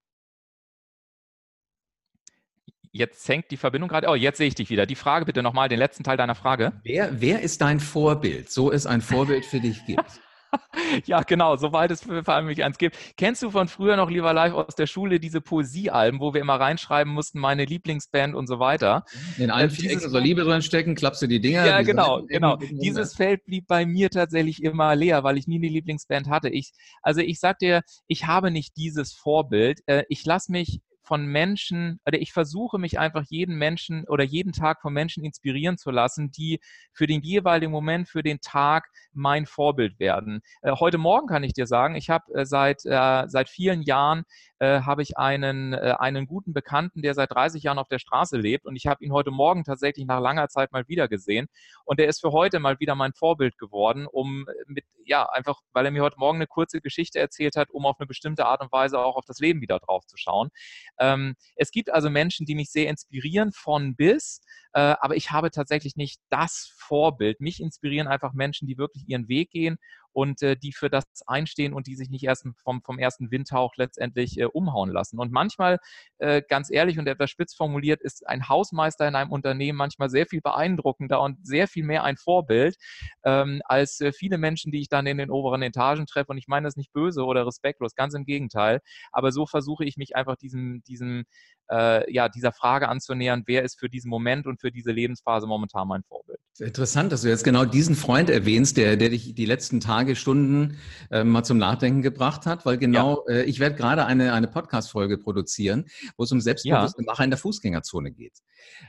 Jetzt 2.91 3.27
hängt 3.29 3.51
die 3.51 3.57
Verbindung 3.57 3.87
gerade. 3.87 4.07
Oh, 4.07 4.15
jetzt 4.15 4.37
sehe 4.37 4.47
ich 4.47 4.55
dich 4.55 4.69
wieder. 4.69 4.87
Die 4.87 4.95
Frage 4.95 5.25
bitte 5.25 5.43
nochmal, 5.43 5.69
den 5.69 5.77
letzten 5.77 6.03
Teil 6.03 6.17
deiner 6.17 6.33
Frage. 6.33 6.73
Wer, 6.83 7.21
wer 7.21 7.41
ist 7.41 7.61
dein 7.61 7.79
Vorbild, 7.79 8.49
so 8.49 8.71
es 8.71 8.87
ein 8.87 9.01
Vorbild 9.01 9.45
für 9.45 9.59
dich 9.59 9.85
gibt? 9.85 10.19
ja, 11.05 11.21
genau, 11.21 11.55
soweit 11.55 11.91
es 11.91 12.03
vor 12.03 12.27
allem 12.29 12.47
mich 12.47 12.63
eins 12.63 12.77
gibt. 12.77 12.97
Kennst 13.17 13.43
du 13.43 13.51
von 13.51 13.67
früher 13.67 13.95
noch, 13.95 14.09
lieber 14.09 14.33
live 14.33 14.53
aus 14.53 14.75
der 14.75 14.87
Schule, 14.87 15.19
diese 15.19 15.41
Poesiealben, 15.41 16.19
wo 16.19 16.33
wir 16.33 16.41
immer 16.41 16.59
reinschreiben 16.59 17.13
mussten, 17.13 17.39
meine 17.39 17.65
Lieblingsband 17.65 18.35
und 18.35 18.47
so 18.47 18.59
weiter? 18.59 19.05
In 19.37 19.51
allen 19.51 19.69
äh, 19.69 19.73
vier 19.73 19.99
so 19.99 20.17
Liebe 20.17 20.43
drin 20.43 20.61
stecken, 20.61 20.95
klappst 20.95 21.21
du 21.21 21.27
die 21.27 21.39
Dinger. 21.39 21.65
Ja, 21.65 21.81
genau, 21.81 22.23
genau. 22.27 22.57
Dieses 22.57 23.15
Feld 23.15 23.45
blieb 23.45 23.67
bei 23.67 23.85
mir 23.85 24.09
tatsächlich 24.09 24.63
immer 24.63 24.95
leer, 24.95 25.23
weil 25.23 25.37
ich 25.37 25.47
nie 25.47 25.57
eine 25.57 25.67
Lieblingsband 25.67 26.29
hatte. 26.29 26.49
Ich, 26.49 26.71
also 27.01 27.21
ich 27.21 27.39
sag 27.39 27.59
dir, 27.59 27.81
ich 28.07 28.25
habe 28.25 28.51
nicht 28.51 28.77
dieses 28.77 29.13
Vorbild. 29.13 29.81
Äh, 29.85 30.03
ich 30.09 30.25
lasse 30.25 30.51
mich 30.51 30.81
von 31.09 31.25
Menschen, 31.25 31.99
oder 32.05 32.21
ich 32.21 32.31
versuche 32.31 32.77
mich 32.77 32.99
einfach 32.99 33.23
jeden 33.29 33.57
Menschen 33.57 34.05
oder 34.07 34.23
jeden 34.23 34.53
Tag 34.53 34.79
von 34.79 34.93
Menschen 34.93 35.23
inspirieren 35.23 35.79
zu 35.79 35.89
lassen, 35.89 36.29
die 36.29 36.59
für 36.93 37.07
den 37.07 37.23
jeweiligen 37.23 37.71
Moment, 37.71 38.07
für 38.07 38.21
den 38.21 38.41
Tag 38.41 38.89
mein 39.11 39.47
Vorbild 39.47 39.99
werden. 39.99 40.41
Äh, 40.61 40.73
heute 40.79 40.99
Morgen 40.99 41.25
kann 41.25 41.43
ich 41.43 41.53
dir 41.53 41.65
sagen, 41.65 41.95
ich 41.95 42.11
habe 42.11 42.31
äh, 42.35 42.45
seit, 42.45 42.85
äh, 42.85 43.23
seit 43.27 43.49
vielen 43.49 43.81
Jahren 43.81 44.23
äh, 44.59 44.81
habe 44.81 45.01
ich 45.01 45.17
einen, 45.17 45.73
äh, 45.73 45.95
einen 45.97 46.27
guten 46.27 46.53
Bekannten, 46.53 47.01
der 47.01 47.15
seit 47.15 47.31
30 47.31 47.63
Jahren 47.63 47.79
auf 47.79 47.87
der 47.87 47.97
Straße 47.97 48.37
lebt 48.37 48.67
und 48.67 48.75
ich 48.75 48.85
habe 48.85 49.03
ihn 49.03 49.11
heute 49.11 49.31
Morgen 49.31 49.63
tatsächlich 49.63 50.05
nach 50.05 50.21
langer 50.21 50.47
Zeit 50.47 50.71
mal 50.71 50.87
wieder 50.87 51.07
gesehen 51.07 51.47
und 51.85 51.99
der 51.99 52.07
ist 52.07 52.21
für 52.21 52.31
heute 52.33 52.59
mal 52.59 52.79
wieder 52.79 52.93
mein 52.93 53.13
Vorbild 53.13 53.57
geworden, 53.57 54.05
um 54.05 54.45
mit, 54.67 54.85
ja, 55.05 55.27
einfach, 55.29 55.61
weil 55.73 55.85
er 55.85 55.91
mir 55.91 56.03
heute 56.03 56.19
Morgen 56.19 56.37
eine 56.37 56.47
kurze 56.47 56.81
Geschichte 56.81 57.17
erzählt 57.17 57.55
hat, 57.55 57.71
um 57.71 57.87
auf 57.87 57.99
eine 57.99 58.05
bestimmte 58.05 58.45
Art 58.45 58.61
und 58.61 58.71
Weise 58.71 58.99
auch 58.99 59.15
auf 59.15 59.25
das 59.25 59.39
Leben 59.39 59.59
wieder 59.59 59.79
drauf 59.79 60.05
zu 60.05 60.17
schauen. 60.17 60.49
Ähm, 60.99 61.35
es 61.55 61.71
gibt 61.71 61.91
also 61.91 62.09
Menschen, 62.09 62.45
die 62.45 62.55
mich 62.55 62.71
sehr 62.71 62.89
inspirieren 62.89 63.51
von 63.51 63.95
bis, 63.95 64.41
äh, 64.73 64.95
aber 64.99 65.15
ich 65.15 65.31
habe 65.31 65.51
tatsächlich 65.51 65.95
nicht 65.95 66.19
das 66.29 66.73
Vorbild. 66.77 67.39
Mich 67.41 67.61
inspirieren 67.61 68.07
einfach 68.07 68.33
Menschen, 68.33 68.67
die 68.67 68.77
wirklich 68.77 69.07
ihren 69.07 69.27
Weg 69.27 69.51
gehen 69.51 69.77
und 70.19 70.41
äh, 70.41 70.57
die 70.57 70.73
für 70.73 70.89
das 70.89 71.05
einstehen 71.27 71.71
und 71.71 71.87
die 71.87 71.95
sich 71.95 72.09
nicht 72.09 72.25
erst 72.25 72.45
vom, 72.61 72.81
vom 72.81 72.99
ersten 72.99 73.31
Windhauch 73.31 73.73
letztendlich 73.77 74.37
äh, 74.37 74.45
umhauen 74.45 74.89
lassen. 74.89 75.17
Und 75.17 75.31
manchmal, 75.31 75.77
äh, 76.17 76.41
ganz 76.45 76.69
ehrlich 76.69 76.99
und 76.99 77.07
etwas 77.07 77.29
spitz 77.29 77.55
formuliert, 77.55 78.01
ist 78.01 78.27
ein 78.27 78.49
Hausmeister 78.49 79.07
in 79.07 79.15
einem 79.15 79.31
Unternehmen 79.31 79.77
manchmal 79.77 80.09
sehr 80.09 80.25
viel 80.25 80.41
beeindruckender 80.41 81.21
und 81.21 81.37
sehr 81.47 81.69
viel 81.69 81.85
mehr 81.85 82.03
ein 82.03 82.17
Vorbild 82.17 82.75
ähm, 83.23 83.61
als 83.63 84.01
äh, 84.01 84.11
viele 84.11 84.37
Menschen, 84.37 84.73
die 84.73 84.81
ich 84.81 84.89
dann 84.89 85.07
in 85.07 85.17
den 85.19 85.31
oberen 85.31 85.61
Etagen 85.61 86.05
treffe. 86.05 86.31
Und 86.31 86.37
ich 86.37 86.49
meine 86.49 86.67
das 86.67 86.75
nicht 86.75 86.91
böse 86.91 87.23
oder 87.23 87.47
respektlos, 87.47 87.95
ganz 87.95 88.13
im 88.13 88.25
Gegenteil. 88.25 88.81
Aber 89.13 89.31
so 89.31 89.45
versuche 89.45 89.85
ich 89.85 89.95
mich 89.95 90.17
einfach 90.17 90.35
diesem, 90.35 90.83
diesem 90.83 91.23
äh, 91.71 92.11
ja, 92.11 92.27
dieser 92.27 92.51
Frage 92.51 92.89
anzunähern, 92.89 93.43
wer 93.45 93.63
ist 93.63 93.79
für 93.79 93.89
diesen 93.89 94.09
Moment 94.09 94.47
und 94.47 94.59
für 94.59 94.71
diese 94.71 94.91
Lebensphase 94.91 95.47
momentan 95.47 95.87
mein 95.87 96.03
Vorbild. 96.03 96.39
Interessant, 96.59 97.11
dass 97.11 97.21
du 97.21 97.29
jetzt 97.29 97.43
genau 97.43 97.65
diesen 97.65 97.95
Freund 97.95 98.29
erwähnst, 98.29 98.77
der, 98.77 98.97
der 98.97 99.09
dich 99.09 99.33
die 99.33 99.45
letzten 99.45 99.79
Tage, 99.79 100.15
Stunden 100.15 100.77
äh, 101.11 101.23
mal 101.23 101.43
zum 101.43 101.57
Nachdenken 101.57 102.01
gebracht 102.01 102.45
hat, 102.45 102.65
weil 102.65 102.77
genau, 102.77 103.23
ja. 103.27 103.35
äh, 103.35 103.43
ich 103.43 103.59
werde 103.59 103.75
gerade 103.75 104.05
eine, 104.05 104.33
eine 104.33 104.47
Podcast-Folge 104.47 105.17
produzieren, 105.17 105.85
wo 106.17 106.23
es 106.23 106.31
um 106.31 106.41
selbstbewusste 106.41 107.01
ja. 107.01 107.05
Macher 107.05 107.23
in 107.23 107.29
der 107.29 107.39
Fußgängerzone 107.39 108.11
geht. 108.11 108.39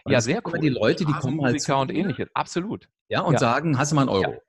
Und 0.05 0.13
ja, 0.13 0.21
sehr 0.21 0.41
cool. 0.47 0.59
Die 0.59 0.69
Leute, 0.69 1.05
die 1.05 1.13
kommen 1.13 1.45
als 1.45 1.69
und 1.69 1.93
ähnliches, 1.93 2.29
absolut. 2.35 2.89
Ja, 3.09 3.21
und 3.23 3.35
ja. 3.35 3.39
sagen, 3.39 3.79
hast 3.79 3.93
du 3.93 3.97
mal 3.97 4.03
einen 4.03 4.11
Euro? 4.11 4.41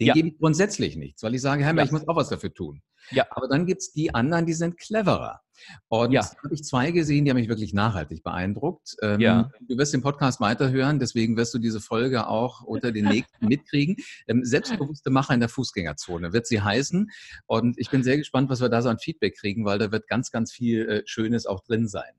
Den 0.00 0.08
ja. 0.08 0.14
gebe 0.14 0.28
ich 0.28 0.38
grundsätzlich 0.38 0.96
nichts, 0.96 1.22
weil 1.22 1.34
ich 1.34 1.40
sage, 1.40 1.64
Herr, 1.64 1.74
ja. 1.74 1.84
ich 1.84 1.92
muss 1.92 2.06
auch 2.08 2.16
was 2.16 2.28
dafür 2.28 2.52
tun. 2.52 2.82
Ja. 3.10 3.26
Aber 3.30 3.48
dann 3.48 3.66
gibt 3.66 3.82
es 3.82 3.92
die 3.92 4.14
anderen, 4.14 4.46
die 4.46 4.54
sind 4.54 4.76
cleverer. 4.78 5.40
Und 5.88 6.12
ja. 6.12 6.22
da 6.22 6.42
habe 6.42 6.54
ich 6.54 6.64
zwei 6.64 6.90
gesehen, 6.90 7.24
die 7.24 7.30
haben 7.30 7.36
mich 7.36 7.48
wirklich 7.48 7.72
nachhaltig 7.72 8.22
beeindruckt. 8.22 8.96
Ähm, 9.02 9.20
ja. 9.20 9.50
Du 9.60 9.78
wirst 9.78 9.94
den 9.94 10.02
Podcast 10.02 10.40
weiterhören, 10.40 10.98
deswegen 10.98 11.36
wirst 11.36 11.54
du 11.54 11.58
diese 11.58 11.80
Folge 11.80 12.26
auch 12.26 12.62
unter 12.62 12.92
den 12.92 13.06
nächsten 13.06 13.46
mitkriegen. 13.46 13.96
Ähm, 14.26 14.44
selbstbewusste 14.44 15.10
Macher 15.10 15.34
in 15.34 15.40
der 15.40 15.48
Fußgängerzone 15.48 16.32
wird 16.32 16.46
sie 16.46 16.60
heißen. 16.60 17.10
Und 17.46 17.78
ich 17.78 17.90
bin 17.90 18.02
sehr 18.02 18.16
gespannt, 18.16 18.50
was 18.50 18.60
wir 18.60 18.68
da 18.68 18.82
so 18.82 18.88
an 18.88 18.98
Feedback 18.98 19.36
kriegen, 19.36 19.64
weil 19.64 19.78
da 19.78 19.92
wird 19.92 20.08
ganz, 20.08 20.30
ganz 20.30 20.52
viel 20.52 20.88
äh, 20.88 21.02
Schönes 21.06 21.46
auch 21.46 21.60
drin 21.60 21.86
sein. 21.86 22.14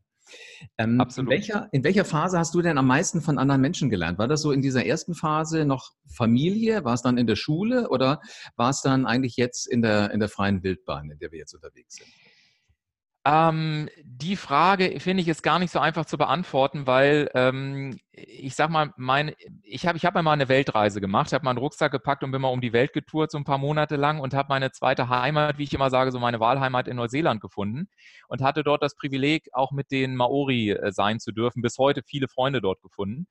Ähm, 0.78 1.00
Absolut. 1.00 1.32
In 1.32 1.38
welcher, 1.38 1.70
in 1.72 1.84
welcher 1.84 2.06
Phase 2.06 2.38
hast 2.38 2.54
du 2.56 2.62
denn 2.62 2.78
am 2.78 2.88
meisten 2.88 3.22
von 3.22 3.38
anderen 3.38 3.62
Menschen 3.62 3.90
gelernt? 3.90 4.18
War 4.18 4.28
das 4.28 4.42
so 4.42 4.52
in 4.52 4.62
dieser 4.62 4.86
ersten 4.86 5.14
Phase 5.14 5.66
noch 5.66 5.92
Familie? 6.08 6.84
War 6.84 6.94
es 6.94 7.02
dann 7.02 7.18
in 7.18 7.28
der 7.28 7.36
Schule 7.36 7.90
oder 7.90 8.22
war 8.56 8.70
es 8.70 8.82
dann 8.82 9.06
eigentlich 9.06 9.38
jetzt 9.38 9.68
in 9.68 9.82
der, 9.82 10.12
in 10.12 10.20
der 10.20 10.30
freien 10.30 10.64
Wildbahn, 10.64 11.12
in 11.12 11.20
der 11.20 11.32
wir 11.32 11.40
jetzt 11.40 11.54
unterwegs 11.54 11.96
sind? 11.96 12.08
Ähm, 13.28 13.90
die 14.04 14.36
Frage 14.36 15.00
finde 15.00 15.22
ich 15.22 15.28
ist 15.28 15.42
gar 15.42 15.58
nicht 15.58 15.72
so 15.72 15.80
einfach 15.80 16.06
zu 16.06 16.16
beantworten, 16.16 16.86
weil 16.86 17.28
ähm, 17.34 18.00
ich 18.12 18.56
sag 18.56 18.70
mal, 18.70 18.94
mein, 18.98 19.34
ich 19.64 19.88
habe 19.88 19.98
ich 19.98 20.06
hab 20.06 20.14
mal 20.14 20.32
eine 20.32 20.48
Weltreise 20.48 21.02
gemacht, 21.02 21.34
habe 21.34 21.44
meinen 21.44 21.58
Rucksack 21.58 21.92
gepackt 21.92 22.24
und 22.24 22.30
bin 22.32 22.42
mal 22.42 22.50
um 22.50 22.62
die 22.62 22.72
Welt 22.72 22.94
getourt, 22.94 23.32
so 23.32 23.40
ein 23.40 23.44
paar 23.44 23.58
Monate 23.58 23.96
lang 23.96 24.20
und 24.20 24.36
habe 24.36 24.50
meine 24.50 24.72
zweite 24.72 25.10
Heimat, 25.10 25.58
wie 25.58 25.64
ich 25.64 25.74
immer 25.74 25.90
sage, 25.90 26.12
so 26.12 26.20
meine 26.20 26.40
Wahlheimat 26.40 26.88
in 26.88 26.98
Neuseeland 26.98 27.42
gefunden 27.42 27.88
und 28.28 28.44
hatte 28.44 28.64
dort 28.64 28.84
das 28.84 28.96
Privileg, 28.96 29.50
auch 29.54 29.72
mit 29.72 29.90
den 29.90 30.16
Maori 30.16 30.72
äh, 30.72 30.92
sein 30.92 31.20
zu 31.20 31.32
dürfen, 31.32 31.64
bis 31.64 31.80
heute 31.80 32.04
viele 32.06 32.28
Freunde 32.28 32.62
dort 32.62 32.82
gefunden. 32.84 33.26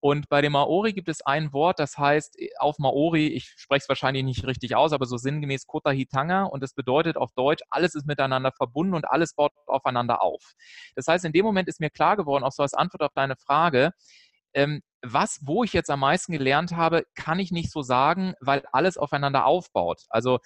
Und 0.00 0.28
bei 0.28 0.40
dem 0.42 0.52
Maori 0.52 0.92
gibt 0.92 1.08
es 1.08 1.22
ein 1.22 1.52
Wort, 1.52 1.80
das 1.80 1.98
heißt 1.98 2.38
äh, 2.38 2.50
auf 2.58 2.78
Maori, 2.78 3.28
ich 3.28 3.48
spreche 3.56 3.82
es 3.82 3.88
wahrscheinlich 3.88 4.24
nicht 4.24 4.46
richtig 4.46 4.76
aus, 4.76 4.92
aber 4.92 5.06
so 5.06 5.16
sinngemäß 5.16 5.66
Kotahitanga 5.66 6.44
und 6.44 6.62
das 6.62 6.72
bedeutet 6.74 7.16
auf 7.16 7.32
Deutsch, 7.34 7.62
alles 7.70 7.94
ist 7.94 8.06
miteinander 8.06 8.52
verbunden 8.52 8.94
und 8.94 9.10
alles 9.10 9.34
baut 9.34 9.52
aufeinander 9.66 10.22
auf. 10.22 10.52
Das 10.94 11.08
heißt, 11.08 11.24
in 11.24 11.32
dem 11.32 11.44
Moment 11.44 11.68
ist 11.68 11.80
mir 11.80 11.90
klar 11.90 12.16
geworden, 12.16 12.44
auch 12.44 12.52
so 12.52 12.62
als 12.62 12.74
Antwort 12.74 13.02
auf 13.02 13.12
deine 13.14 13.36
Frage, 13.36 13.92
ähm, 14.54 14.82
was, 15.02 15.40
wo 15.42 15.64
ich 15.64 15.72
jetzt 15.72 15.90
am 15.90 16.00
meisten 16.00 16.32
gelernt 16.32 16.72
habe, 16.72 17.04
kann 17.14 17.38
ich 17.38 17.50
nicht 17.50 17.70
so 17.70 17.82
sagen, 17.82 18.34
weil 18.40 18.64
alles 18.72 18.96
aufeinander 18.96 19.46
aufbaut. 19.46 20.02
Also 20.08 20.38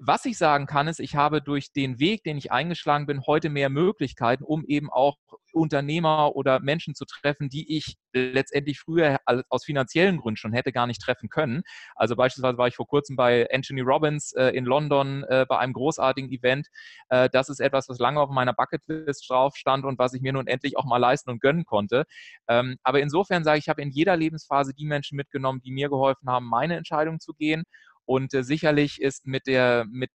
was 0.00 0.24
ich 0.24 0.38
sagen 0.38 0.66
kann, 0.66 0.88
ist, 0.88 0.98
ich 0.98 1.14
habe 1.14 1.40
durch 1.40 1.72
den 1.72 1.98
Weg, 2.00 2.24
den 2.24 2.36
ich 2.36 2.50
eingeschlagen 2.50 3.06
bin, 3.06 3.26
heute 3.26 3.48
mehr 3.48 3.70
Möglichkeiten, 3.70 4.44
um 4.44 4.64
eben 4.64 4.90
auch 4.90 5.16
Unternehmer 5.54 6.34
oder 6.36 6.60
Menschen 6.60 6.94
zu 6.94 7.04
treffen, 7.04 7.48
die 7.48 7.76
ich 7.76 7.96
letztendlich 8.12 8.80
früher 8.80 9.18
aus 9.48 9.64
finanziellen 9.64 10.18
Gründen 10.18 10.36
schon 10.36 10.52
hätte 10.52 10.72
gar 10.72 10.86
nicht 10.86 11.00
treffen 11.00 11.28
können. 11.28 11.62
Also 11.94 12.16
beispielsweise 12.16 12.58
war 12.58 12.68
ich 12.68 12.76
vor 12.76 12.86
kurzem 12.86 13.16
bei 13.16 13.48
Anthony 13.52 13.80
Robbins 13.80 14.32
äh, 14.32 14.48
in 14.50 14.64
London 14.64 15.24
äh, 15.24 15.46
bei 15.48 15.58
einem 15.58 15.72
großartigen 15.72 16.30
Event. 16.30 16.68
Äh, 17.08 17.28
das 17.30 17.48
ist 17.48 17.60
etwas, 17.60 17.88
was 17.88 17.98
lange 17.98 18.20
auf 18.20 18.30
meiner 18.30 18.52
Bucketlist 18.52 19.28
drauf 19.28 19.56
stand 19.56 19.84
und 19.84 19.98
was 19.98 20.14
ich 20.14 20.22
mir 20.22 20.32
nun 20.32 20.46
endlich 20.46 20.76
auch 20.76 20.84
mal 20.84 20.98
leisten 20.98 21.30
und 21.30 21.40
gönnen 21.40 21.64
konnte. 21.64 22.04
Ähm, 22.48 22.76
aber 22.82 23.00
insofern 23.00 23.44
sage 23.44 23.58
ich, 23.58 23.64
ich 23.64 23.68
habe 23.68 23.82
in 23.82 23.90
jeder 23.90 24.16
Lebensphase 24.16 24.74
die 24.74 24.84
Menschen 24.84 25.16
mitgenommen, 25.16 25.60
die 25.62 25.72
mir 25.72 25.88
geholfen 25.88 26.28
haben, 26.28 26.46
meine 26.46 26.76
Entscheidung 26.76 27.18
zu 27.18 27.32
gehen. 27.32 27.64
Und 28.04 28.32
sicherlich 28.32 29.00
ist 29.00 29.26
mit 29.26 29.46
der, 29.46 29.86
mit 29.88 30.10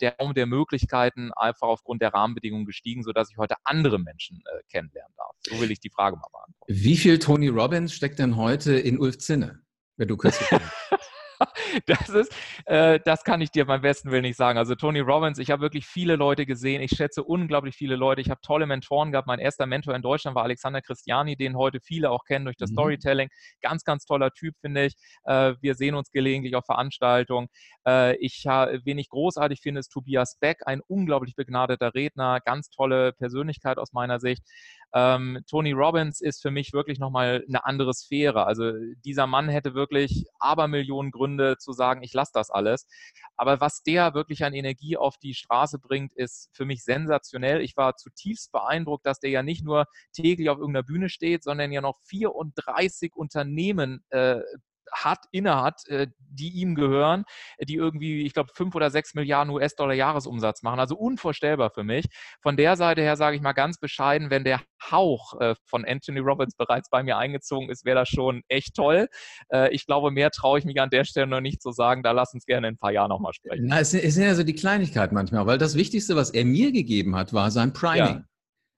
der 0.00 0.16
Raum 0.18 0.34
der 0.34 0.46
Möglichkeiten 0.46 1.32
einfach 1.32 1.68
aufgrund 1.68 2.02
der 2.02 2.12
Rahmenbedingungen 2.14 2.66
gestiegen, 2.66 3.02
sodass 3.02 3.30
ich 3.30 3.36
heute 3.36 3.56
andere 3.64 3.98
Menschen 3.98 4.42
äh, 4.46 4.62
kennenlernen 4.70 5.14
darf. 5.16 5.36
So 5.40 5.60
will 5.60 5.70
ich 5.70 5.80
die 5.80 5.90
Frage 5.90 6.16
mal 6.16 6.28
beantworten. 6.32 6.72
Wie 6.72 6.96
viel 6.96 7.18
Tony 7.18 7.48
Robbins 7.48 7.92
steckt 7.92 8.18
denn 8.18 8.36
heute 8.36 8.74
in 8.74 8.98
Ulf 8.98 9.18
Zinne, 9.18 9.62
wenn 9.96 10.08
du 10.08 10.16
kürzlich 10.16 10.48
das 11.86 12.08
ist, 12.08 12.34
äh, 12.66 13.00
das 13.04 13.24
kann 13.24 13.40
ich 13.40 13.50
dir 13.50 13.66
beim 13.66 13.80
besten 13.80 14.10
Willen 14.10 14.22
nicht 14.22 14.36
sagen. 14.36 14.58
Also 14.58 14.74
Tony 14.74 15.00
Robbins, 15.00 15.38
ich 15.38 15.50
habe 15.50 15.62
wirklich 15.62 15.86
viele 15.86 16.16
Leute 16.16 16.46
gesehen. 16.46 16.82
Ich 16.82 16.92
schätze 16.92 17.22
unglaublich 17.22 17.74
viele 17.74 17.96
Leute. 17.96 18.20
Ich 18.20 18.30
habe 18.30 18.40
tolle 18.42 18.66
Mentoren 18.66 19.12
gehabt. 19.12 19.26
Mein 19.26 19.38
erster 19.38 19.66
Mentor 19.66 19.94
in 19.94 20.02
Deutschland 20.02 20.34
war 20.34 20.44
Alexander 20.44 20.82
Christiani, 20.82 21.36
den 21.36 21.56
heute 21.56 21.80
viele 21.80 22.10
auch 22.10 22.24
kennen 22.24 22.44
durch 22.44 22.56
das 22.56 22.70
mhm. 22.70 22.74
Storytelling. 22.74 23.28
Ganz, 23.60 23.84
ganz 23.84 24.04
toller 24.04 24.30
Typ, 24.30 24.54
finde 24.60 24.86
ich. 24.86 24.94
Äh, 25.24 25.54
wir 25.60 25.74
sehen 25.74 25.94
uns 25.94 26.10
gelegentlich 26.10 26.54
auf 26.54 26.64
Veranstaltungen. 26.66 27.48
Äh, 27.86 28.16
ich, 28.16 28.44
wen 28.44 28.98
ich 28.98 29.08
großartig 29.08 29.60
finde, 29.60 29.80
ist 29.80 29.88
Tobias 29.88 30.36
Beck, 30.40 30.58
ein 30.66 30.80
unglaublich 30.86 31.34
begnadeter 31.34 31.94
Redner, 31.94 32.40
ganz 32.44 32.70
tolle 32.70 33.12
Persönlichkeit 33.12 33.78
aus 33.78 33.92
meiner 33.92 34.20
Sicht. 34.20 34.42
Ähm, 34.92 35.38
Tony 35.48 35.72
Robbins 35.72 36.20
ist 36.20 36.42
für 36.42 36.50
mich 36.50 36.72
wirklich 36.72 36.98
nochmal 36.98 37.44
eine 37.48 37.64
andere 37.64 37.94
Sphäre. 37.94 38.46
Also 38.46 38.72
dieser 39.04 39.26
Mann 39.26 39.48
hätte 39.48 39.74
wirklich 39.74 40.26
Abermillionen 40.38 41.12
Gründe 41.12 41.56
zu 41.58 41.72
sagen, 41.72 42.02
ich 42.02 42.12
lasse 42.12 42.32
das 42.34 42.50
alles. 42.50 42.86
Aber 43.36 43.60
was 43.60 43.82
der 43.82 44.14
wirklich 44.14 44.44
an 44.44 44.52
Energie 44.54 44.96
auf 44.96 45.16
die 45.18 45.34
Straße 45.34 45.78
bringt, 45.78 46.12
ist 46.14 46.50
für 46.52 46.64
mich 46.64 46.82
sensationell. 46.84 47.60
Ich 47.60 47.76
war 47.76 47.96
zutiefst 47.96 48.52
beeindruckt, 48.52 49.06
dass 49.06 49.20
der 49.20 49.30
ja 49.30 49.42
nicht 49.42 49.64
nur 49.64 49.86
täglich 50.12 50.50
auf 50.50 50.58
irgendeiner 50.58 50.84
Bühne 50.84 51.08
steht, 51.08 51.44
sondern 51.44 51.72
ja 51.72 51.80
noch 51.80 51.98
34 52.06 53.14
Unternehmen 53.14 54.04
äh, 54.10 54.40
hat, 54.92 55.24
innehat, 55.30 55.86
äh, 55.88 56.06
die 56.18 56.50
ihm 56.50 56.74
gehören, 56.74 57.24
die 57.60 57.74
irgendwie, 57.74 58.24
ich 58.24 58.34
glaube, 58.34 58.50
fünf 58.54 58.74
oder 58.74 58.90
sechs 58.90 59.14
Milliarden 59.14 59.52
US-Dollar 59.52 59.94
Jahresumsatz 59.94 60.62
machen. 60.62 60.80
Also 60.80 60.96
unvorstellbar 60.96 61.70
für 61.70 61.84
mich. 61.84 62.06
Von 62.42 62.56
der 62.56 62.76
Seite 62.76 63.02
her 63.02 63.16
sage 63.16 63.36
ich 63.36 63.42
mal 63.42 63.52
ganz 63.52 63.78
bescheiden, 63.78 64.30
wenn 64.30 64.44
der 64.44 64.60
Hauch 64.90 65.40
äh, 65.40 65.54
von 65.66 65.84
Anthony 65.84 66.20
Robbins 66.20 66.54
bereits 66.56 66.88
bei 66.90 67.02
mir 67.02 67.18
eingezogen 67.18 67.68
ist, 67.70 67.84
wäre 67.84 68.00
das 68.00 68.08
schon 68.08 68.42
echt 68.48 68.74
toll. 68.74 69.08
Äh, 69.52 69.74
ich 69.74 69.86
glaube, 69.86 70.10
mehr 70.10 70.30
traue 70.30 70.58
ich 70.58 70.64
mich 70.64 70.80
an 70.80 70.90
der 70.90 71.04
Stelle 71.04 71.26
noch 71.26 71.40
nicht 71.40 71.62
zu 71.62 71.72
sagen. 71.72 72.02
Da 72.02 72.12
lass 72.12 72.32
uns 72.34 72.44
gerne 72.46 72.68
in 72.68 72.74
ein 72.74 72.78
paar 72.78 72.92
Jahren 72.92 73.08
nochmal 73.08 73.32
sprechen. 73.32 73.66
Na, 73.66 73.80
es 73.80 73.90
sind 73.90 74.22
ja 74.22 74.34
so 74.34 74.42
die 74.42 74.54
Kleinigkeiten 74.54 75.14
manchmal, 75.14 75.46
weil 75.46 75.58
das 75.58 75.74
Wichtigste, 75.74 76.16
was 76.16 76.30
er 76.30 76.44
mir 76.44 76.72
gegeben 76.72 77.16
hat, 77.16 77.32
war 77.32 77.50
sein 77.50 77.72
Priming. 77.72 77.98
Ja. 77.98 78.24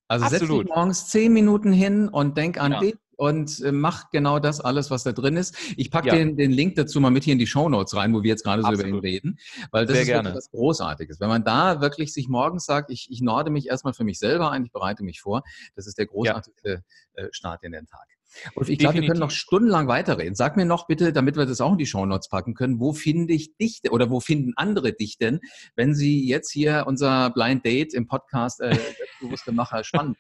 Also 0.09 0.27
Absolut. 0.27 0.49
setz 0.49 0.67
dich 0.67 0.77
morgens 0.77 1.09
zehn 1.09 1.33
Minuten 1.33 1.73
hin 1.73 2.09
und 2.09 2.37
denk 2.37 2.61
an 2.61 2.73
ja. 2.73 2.81
dich 2.81 2.97
und 3.17 3.61
äh, 3.61 3.73
mach 3.73 4.11
genau 4.11 4.39
das 4.39 4.61
alles, 4.61 4.91
was 4.91 5.05
da 5.05 5.13
drin 5.13 5.37
ist. 5.37 5.57
Ich 5.77 5.91
packe 5.91 6.09
ja. 6.09 6.15
den, 6.15 6.37
den 6.37 6.51
Link 6.51 6.75
dazu 6.77 7.01
mal 7.01 7.11
mit 7.11 7.25
hier 7.25 7.33
in 7.33 7.39
die 7.39 7.47
Show 7.47 7.69
Notes 7.69 7.95
rein, 7.97 8.13
wo 8.15 8.23
wir 8.23 8.29
jetzt 8.29 8.45
gerade 8.45 8.63
so 8.63 8.73
über 8.73 8.87
ihn 8.87 8.99
reden, 8.99 9.39
weil 9.71 9.87
das 9.87 9.95
Sehr 9.95 10.03
ist 10.03 10.09
gerne. 10.09 10.35
was 10.35 10.51
Großartiges. 10.51 11.21
Wenn 11.21 11.29
man 11.29 11.45
da 11.45 11.81
wirklich 11.81 12.13
sich 12.13 12.29
morgens 12.29 12.65
sagt, 12.65 12.91
ich, 12.91 13.09
ich 13.11 13.21
norde 13.21 13.51
mich 13.51 13.69
erstmal 13.69 13.95
für 13.95 14.05
mich 14.05 14.19
selber 14.19 14.51
ein, 14.51 14.65
ich 14.65 14.73
bereite 14.73 15.05
mich 15.05 15.21
vor, 15.21 15.43
das 15.77 15.87
ist 15.87 15.99
der 15.99 16.07
großartigste 16.07 16.83
ja. 17.17 17.25
Äh, 17.25 17.29
Start 17.33 17.63
in 17.63 17.73
den 17.73 17.87
Tag. 17.87 18.07
Und 18.55 18.69
ich 18.69 18.79
glaube, 18.79 19.01
wir 19.01 19.07
können 19.07 19.21
noch 19.21 19.31
stundenlang 19.31 19.89
weiterreden. 19.89 20.35
Sag 20.35 20.57
mir 20.57 20.65
noch 20.65 20.87
bitte, 20.87 21.13
damit 21.13 21.37
wir 21.37 21.45
das 21.45 21.61
auch 21.61 21.73
in 21.73 21.79
die 21.79 21.87
Show 21.87 22.07
Notes 22.07 22.29
packen 22.29 22.55
können, 22.55 22.81
wo 22.81 22.93
finde 22.93 23.35
ich 23.35 23.57
dich 23.57 23.83
oder 23.91 24.11
wo 24.11 24.21
finden 24.21 24.55
andere 24.57 24.93
dich 24.93 25.19
denn, 25.19 25.41
wenn 25.77 25.95
sie 25.95 26.27
jetzt 26.27 26.51
hier 26.51 26.85
unser 26.87 27.31
Blind 27.31 27.65
Date 27.65 27.93
im 27.95 28.07
Podcast 28.07 28.61
äh, 28.61 28.79
bewusste 29.21 29.53
Macher 29.53 29.85
spannend 29.85 30.17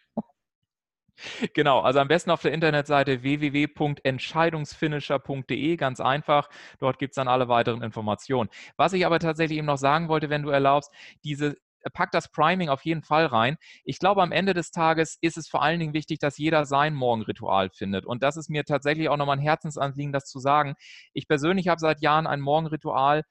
Genau, 1.55 1.81
also 1.81 2.01
am 2.01 2.09
besten 2.09 2.31
auf 2.31 2.43
der 2.43 2.53
Internetseite 2.53 3.23
www.entscheidungsfinisher.de, 3.23 5.77
ganz 5.77 6.01
einfach. 6.01 6.51
Dort 6.79 6.99
gibt 6.99 7.13
es 7.13 7.17
dann 7.17 7.29
alle 7.29 7.49
weiteren 7.49 7.83
Informationen. 7.83 8.51
Was 8.77 8.93
ich 8.93 9.07
aber 9.07 9.19
tatsächlich 9.19 9.57
eben 9.59 9.67
noch 9.67 9.79
sagen 9.79 10.09
wollte, 10.09 10.31
wenn 10.31 10.43
du 10.43 10.51
erlaubst, 10.51 10.91
diese 11.25 11.57
pack 11.93 12.13
das 12.13 12.31
Priming 12.31 12.69
auf 12.69 12.85
jeden 12.85 13.03
Fall 13.03 13.27
rein. 13.27 13.57
Ich 13.85 13.99
glaube, 13.99 14.23
am 14.23 14.33
Ende 14.33 14.55
des 14.55 14.71
Tages 14.71 15.19
ist 15.21 15.37
es 15.37 15.49
vor 15.49 15.63
allen 15.63 15.81
Dingen 15.81 15.95
wichtig, 15.95 16.19
dass 16.19 16.39
jeder 16.39 16.65
sein 16.65 16.95
Morgenritual 16.95 17.71
findet. 17.71 18.07
Und 18.07 18.23
das 18.23 18.37
ist 18.37 18.51
mir 18.51 18.65
tatsächlich 18.65 19.09
auch 19.09 19.17
nochmal 19.17 19.39
ein 19.39 19.43
Herzensanliegen, 19.43 20.13
das 20.13 20.27
zu 20.27 20.39
sagen. 20.39 20.75
Ich 21.13 21.27
persönlich 21.27 21.69
habe 21.69 21.81
seit 21.81 22.01
Jahren 22.01 22.27
ein 22.27 22.41
Morgenritual, 22.41 23.25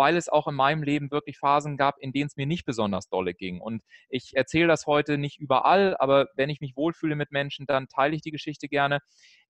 weil 0.00 0.16
es 0.16 0.30
auch 0.30 0.48
in 0.48 0.54
meinem 0.54 0.82
Leben 0.82 1.10
wirklich 1.10 1.36
Phasen 1.36 1.76
gab, 1.76 1.98
in 1.98 2.10
denen 2.10 2.28
es 2.28 2.36
mir 2.38 2.46
nicht 2.46 2.64
besonders 2.64 3.10
dolle 3.10 3.34
ging. 3.34 3.60
Und 3.60 3.82
ich 4.08 4.34
erzähle 4.34 4.66
das 4.66 4.86
heute 4.86 5.18
nicht 5.18 5.38
überall, 5.38 5.94
aber 5.98 6.28
wenn 6.36 6.48
ich 6.48 6.62
mich 6.62 6.74
wohlfühle 6.74 7.16
mit 7.16 7.32
Menschen, 7.32 7.66
dann 7.66 7.86
teile 7.86 8.16
ich 8.16 8.22
die 8.22 8.30
Geschichte 8.30 8.66
gerne. 8.66 9.00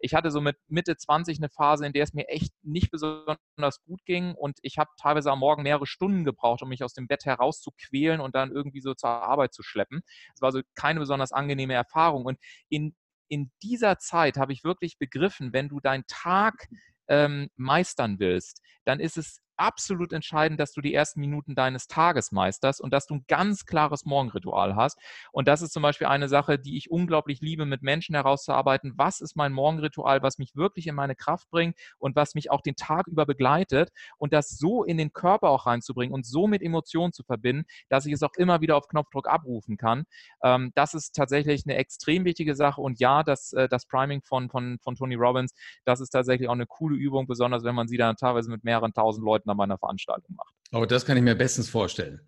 Ich 0.00 0.12
hatte 0.12 0.32
so 0.32 0.40
mit 0.40 0.56
Mitte 0.66 0.96
20 0.96 1.38
eine 1.38 1.50
Phase, 1.50 1.86
in 1.86 1.92
der 1.92 2.02
es 2.02 2.14
mir 2.14 2.26
echt 2.26 2.52
nicht 2.64 2.90
besonders 2.90 3.80
gut 3.86 4.04
ging 4.06 4.34
und 4.34 4.58
ich 4.62 4.76
habe 4.76 4.90
teilweise 5.00 5.30
am 5.30 5.38
Morgen 5.38 5.62
mehrere 5.62 5.86
Stunden 5.86 6.24
gebraucht, 6.24 6.62
um 6.62 6.68
mich 6.68 6.82
aus 6.82 6.94
dem 6.94 7.06
Bett 7.06 7.26
herauszuquälen 7.26 8.20
und 8.20 8.34
dann 8.34 8.50
irgendwie 8.50 8.80
so 8.80 8.92
zur 8.94 9.10
Arbeit 9.10 9.54
zu 9.54 9.62
schleppen. 9.62 10.00
Es 10.34 10.42
war 10.42 10.50
so 10.50 10.62
keine 10.74 10.98
besonders 10.98 11.30
angenehme 11.30 11.74
Erfahrung. 11.74 12.24
Und 12.24 12.40
in 12.68 12.96
in 13.28 13.52
dieser 13.62 13.98
Zeit 13.98 14.36
habe 14.36 14.52
ich 14.52 14.64
wirklich 14.64 14.98
begriffen, 14.98 15.52
wenn 15.52 15.68
du 15.68 15.78
deinen 15.78 16.02
Tag 16.08 16.66
ähm, 17.10 17.50
meistern 17.56 18.18
willst, 18.18 18.62
dann 18.84 19.00
ist 19.00 19.18
es 19.18 19.40
absolut 19.60 20.12
entscheidend, 20.12 20.58
dass 20.58 20.72
du 20.72 20.80
die 20.80 20.94
ersten 20.94 21.20
Minuten 21.20 21.54
deines 21.54 21.86
Tages 21.86 22.32
meisterst 22.32 22.80
und 22.80 22.92
dass 22.92 23.06
du 23.06 23.16
ein 23.16 23.24
ganz 23.28 23.66
klares 23.66 24.06
Morgenritual 24.06 24.74
hast. 24.74 24.98
Und 25.32 25.48
das 25.48 25.60
ist 25.60 25.72
zum 25.72 25.82
Beispiel 25.82 26.06
eine 26.06 26.28
Sache, 26.28 26.58
die 26.58 26.78
ich 26.78 26.90
unglaublich 26.90 27.42
liebe, 27.42 27.66
mit 27.66 27.82
Menschen 27.82 28.14
herauszuarbeiten. 28.14 28.94
Was 28.96 29.20
ist 29.20 29.36
mein 29.36 29.52
Morgenritual, 29.52 30.22
was 30.22 30.38
mich 30.38 30.56
wirklich 30.56 30.86
in 30.86 30.94
meine 30.94 31.14
Kraft 31.14 31.50
bringt 31.50 31.76
und 31.98 32.16
was 32.16 32.34
mich 32.34 32.50
auch 32.50 32.62
den 32.62 32.74
Tag 32.74 33.06
über 33.06 33.26
begleitet 33.26 33.90
und 34.16 34.32
das 34.32 34.48
so 34.48 34.82
in 34.82 34.96
den 34.96 35.12
Körper 35.12 35.50
auch 35.50 35.66
reinzubringen 35.66 36.14
und 36.14 36.24
so 36.24 36.46
mit 36.46 36.62
Emotionen 36.62 37.12
zu 37.12 37.22
verbinden, 37.22 37.66
dass 37.90 38.06
ich 38.06 38.14
es 38.14 38.22
auch 38.22 38.34
immer 38.38 38.62
wieder 38.62 38.76
auf 38.76 38.88
Knopfdruck 38.88 39.28
abrufen 39.28 39.76
kann. 39.76 40.04
Ähm, 40.42 40.72
das 40.74 40.94
ist 40.94 41.14
tatsächlich 41.14 41.64
eine 41.66 41.76
extrem 41.76 42.24
wichtige 42.24 42.54
Sache. 42.54 42.80
Und 42.80 42.98
ja, 42.98 43.22
das, 43.22 43.52
äh, 43.52 43.68
das 43.68 43.84
Priming 43.84 44.22
von, 44.22 44.48
von, 44.48 44.78
von 44.82 44.94
Tony 44.94 45.16
Robbins, 45.16 45.52
das 45.84 46.00
ist 46.00 46.10
tatsächlich 46.10 46.48
auch 46.48 46.54
eine 46.54 46.66
coole 46.66 46.96
Übung, 46.96 47.26
besonders 47.26 47.62
wenn 47.62 47.74
man 47.74 47.88
sie 47.88 47.98
dann 47.98 48.16
teilweise 48.16 48.50
mit 48.50 48.64
mehreren 48.64 48.94
tausend 48.94 49.24
Leuten 49.24 49.49
an 49.50 49.56
meiner 49.56 49.78
Veranstaltung 49.78 50.36
macht. 50.36 50.54
Oh, 50.72 50.84
das 50.84 51.04
kann 51.04 51.16
ich 51.16 51.22
mir 51.22 51.34
bestens 51.34 51.68
vorstellen. 51.68 52.20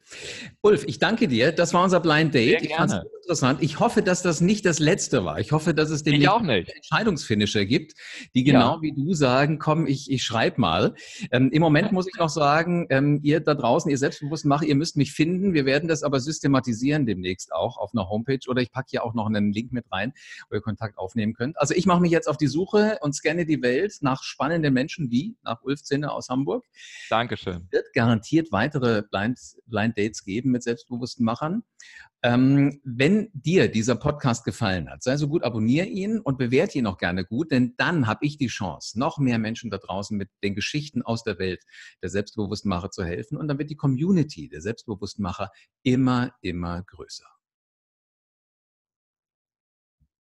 Ulf, 0.62 0.84
ich 0.88 0.98
danke 0.98 1.28
dir. 1.28 1.52
Das 1.52 1.72
war 1.74 1.84
unser 1.84 2.00
Blind 2.00 2.34
Date. 2.34 2.60
Sehr. 2.60 2.70
Ich 2.70 2.78
interessant. 3.22 3.62
Ich 3.62 3.78
hoffe, 3.78 4.02
dass 4.02 4.22
das 4.22 4.40
nicht 4.40 4.66
das 4.66 4.78
letzte 4.78 5.24
war. 5.24 5.38
Ich 5.38 5.52
hoffe, 5.52 5.74
dass 5.74 5.90
es 5.90 6.04
nicht. 6.04 6.26
Entscheidungsfinisher 6.26 7.64
gibt, 7.66 7.94
die 8.34 8.44
genau 8.44 8.76
ja. 8.76 8.82
wie 8.82 8.92
du 8.92 9.14
sagen, 9.14 9.58
komm, 9.58 9.86
ich, 9.86 10.10
ich 10.10 10.24
schreibe 10.24 10.60
mal. 10.60 10.94
Ähm, 11.30 11.50
Im 11.52 11.62
Moment 11.62 11.92
muss 11.92 12.08
ich 12.08 12.18
noch 12.18 12.28
sagen, 12.28 12.86
ähm, 12.90 13.20
ihr 13.22 13.40
da 13.40 13.54
draußen, 13.54 13.90
ihr 13.90 13.98
selbstbewusst 13.98 14.44
macht, 14.44 14.64
ihr 14.64 14.74
müsst 14.74 14.96
mich 14.96 15.12
finden. 15.12 15.54
Wir 15.54 15.64
werden 15.64 15.88
das 15.88 16.02
aber 16.02 16.20
systematisieren 16.20 17.06
demnächst 17.06 17.52
auch 17.52 17.78
auf 17.78 17.92
einer 17.94 18.08
Homepage 18.08 18.40
oder 18.48 18.60
ich 18.60 18.72
packe 18.72 18.88
hier 18.90 19.04
auch 19.04 19.14
noch 19.14 19.26
einen 19.26 19.52
Link 19.52 19.72
mit 19.72 19.90
rein, 19.92 20.12
wo 20.50 20.56
ihr 20.56 20.60
Kontakt 20.60 20.98
aufnehmen 20.98 21.34
könnt. 21.34 21.58
Also 21.58 21.74
ich 21.74 21.86
mache 21.86 22.00
mich 22.00 22.10
jetzt 22.10 22.28
auf 22.28 22.36
die 22.36 22.48
Suche 22.48 22.98
und 23.00 23.14
scanne 23.14 23.46
die 23.46 23.62
Welt 23.62 23.98
nach 24.00 24.22
spannenden 24.22 24.74
Menschen 24.74 25.10
wie 25.10 25.36
nach 25.44 25.62
Ulf 25.62 25.82
Zinner 25.82 26.12
aus 26.12 26.28
Hamburg. 26.28 26.64
Dankeschön. 27.08 27.68
Wird 27.70 27.92
garantiert 28.32 28.52
weitere 28.52 29.02
Blind, 29.02 29.38
Blind 29.66 29.98
Dates 29.98 30.24
geben 30.24 30.50
mit 30.52 30.62
selbstbewussten 30.62 31.24
Machern. 31.24 31.62
Ähm, 32.22 32.80
wenn 32.84 33.30
dir 33.32 33.68
dieser 33.68 33.96
Podcast 33.96 34.44
gefallen 34.44 34.88
hat, 34.88 35.02
sei 35.02 35.16
so 35.16 35.28
gut, 35.28 35.42
abonniere 35.42 35.86
ihn 35.86 36.18
und 36.20 36.38
bewerte 36.38 36.78
ihn 36.78 36.86
auch 36.86 36.98
gerne 36.98 37.24
gut, 37.24 37.50
denn 37.50 37.74
dann 37.76 38.06
habe 38.06 38.24
ich 38.24 38.36
die 38.36 38.46
Chance, 38.46 38.98
noch 38.98 39.18
mehr 39.18 39.38
Menschen 39.38 39.70
da 39.70 39.78
draußen 39.78 40.16
mit 40.16 40.30
den 40.42 40.54
Geschichten 40.54 41.02
aus 41.02 41.24
der 41.24 41.38
Welt 41.38 41.64
der 42.00 42.10
selbstbewussten 42.10 42.68
Macher 42.68 42.90
zu 42.90 43.04
helfen 43.04 43.36
und 43.36 43.48
dann 43.48 43.58
wird 43.58 43.70
die 43.70 43.76
Community 43.76 44.48
der 44.48 44.60
selbstbewussten 44.60 45.22
Macher 45.22 45.50
immer, 45.82 46.32
immer 46.42 46.82
größer. 46.82 47.26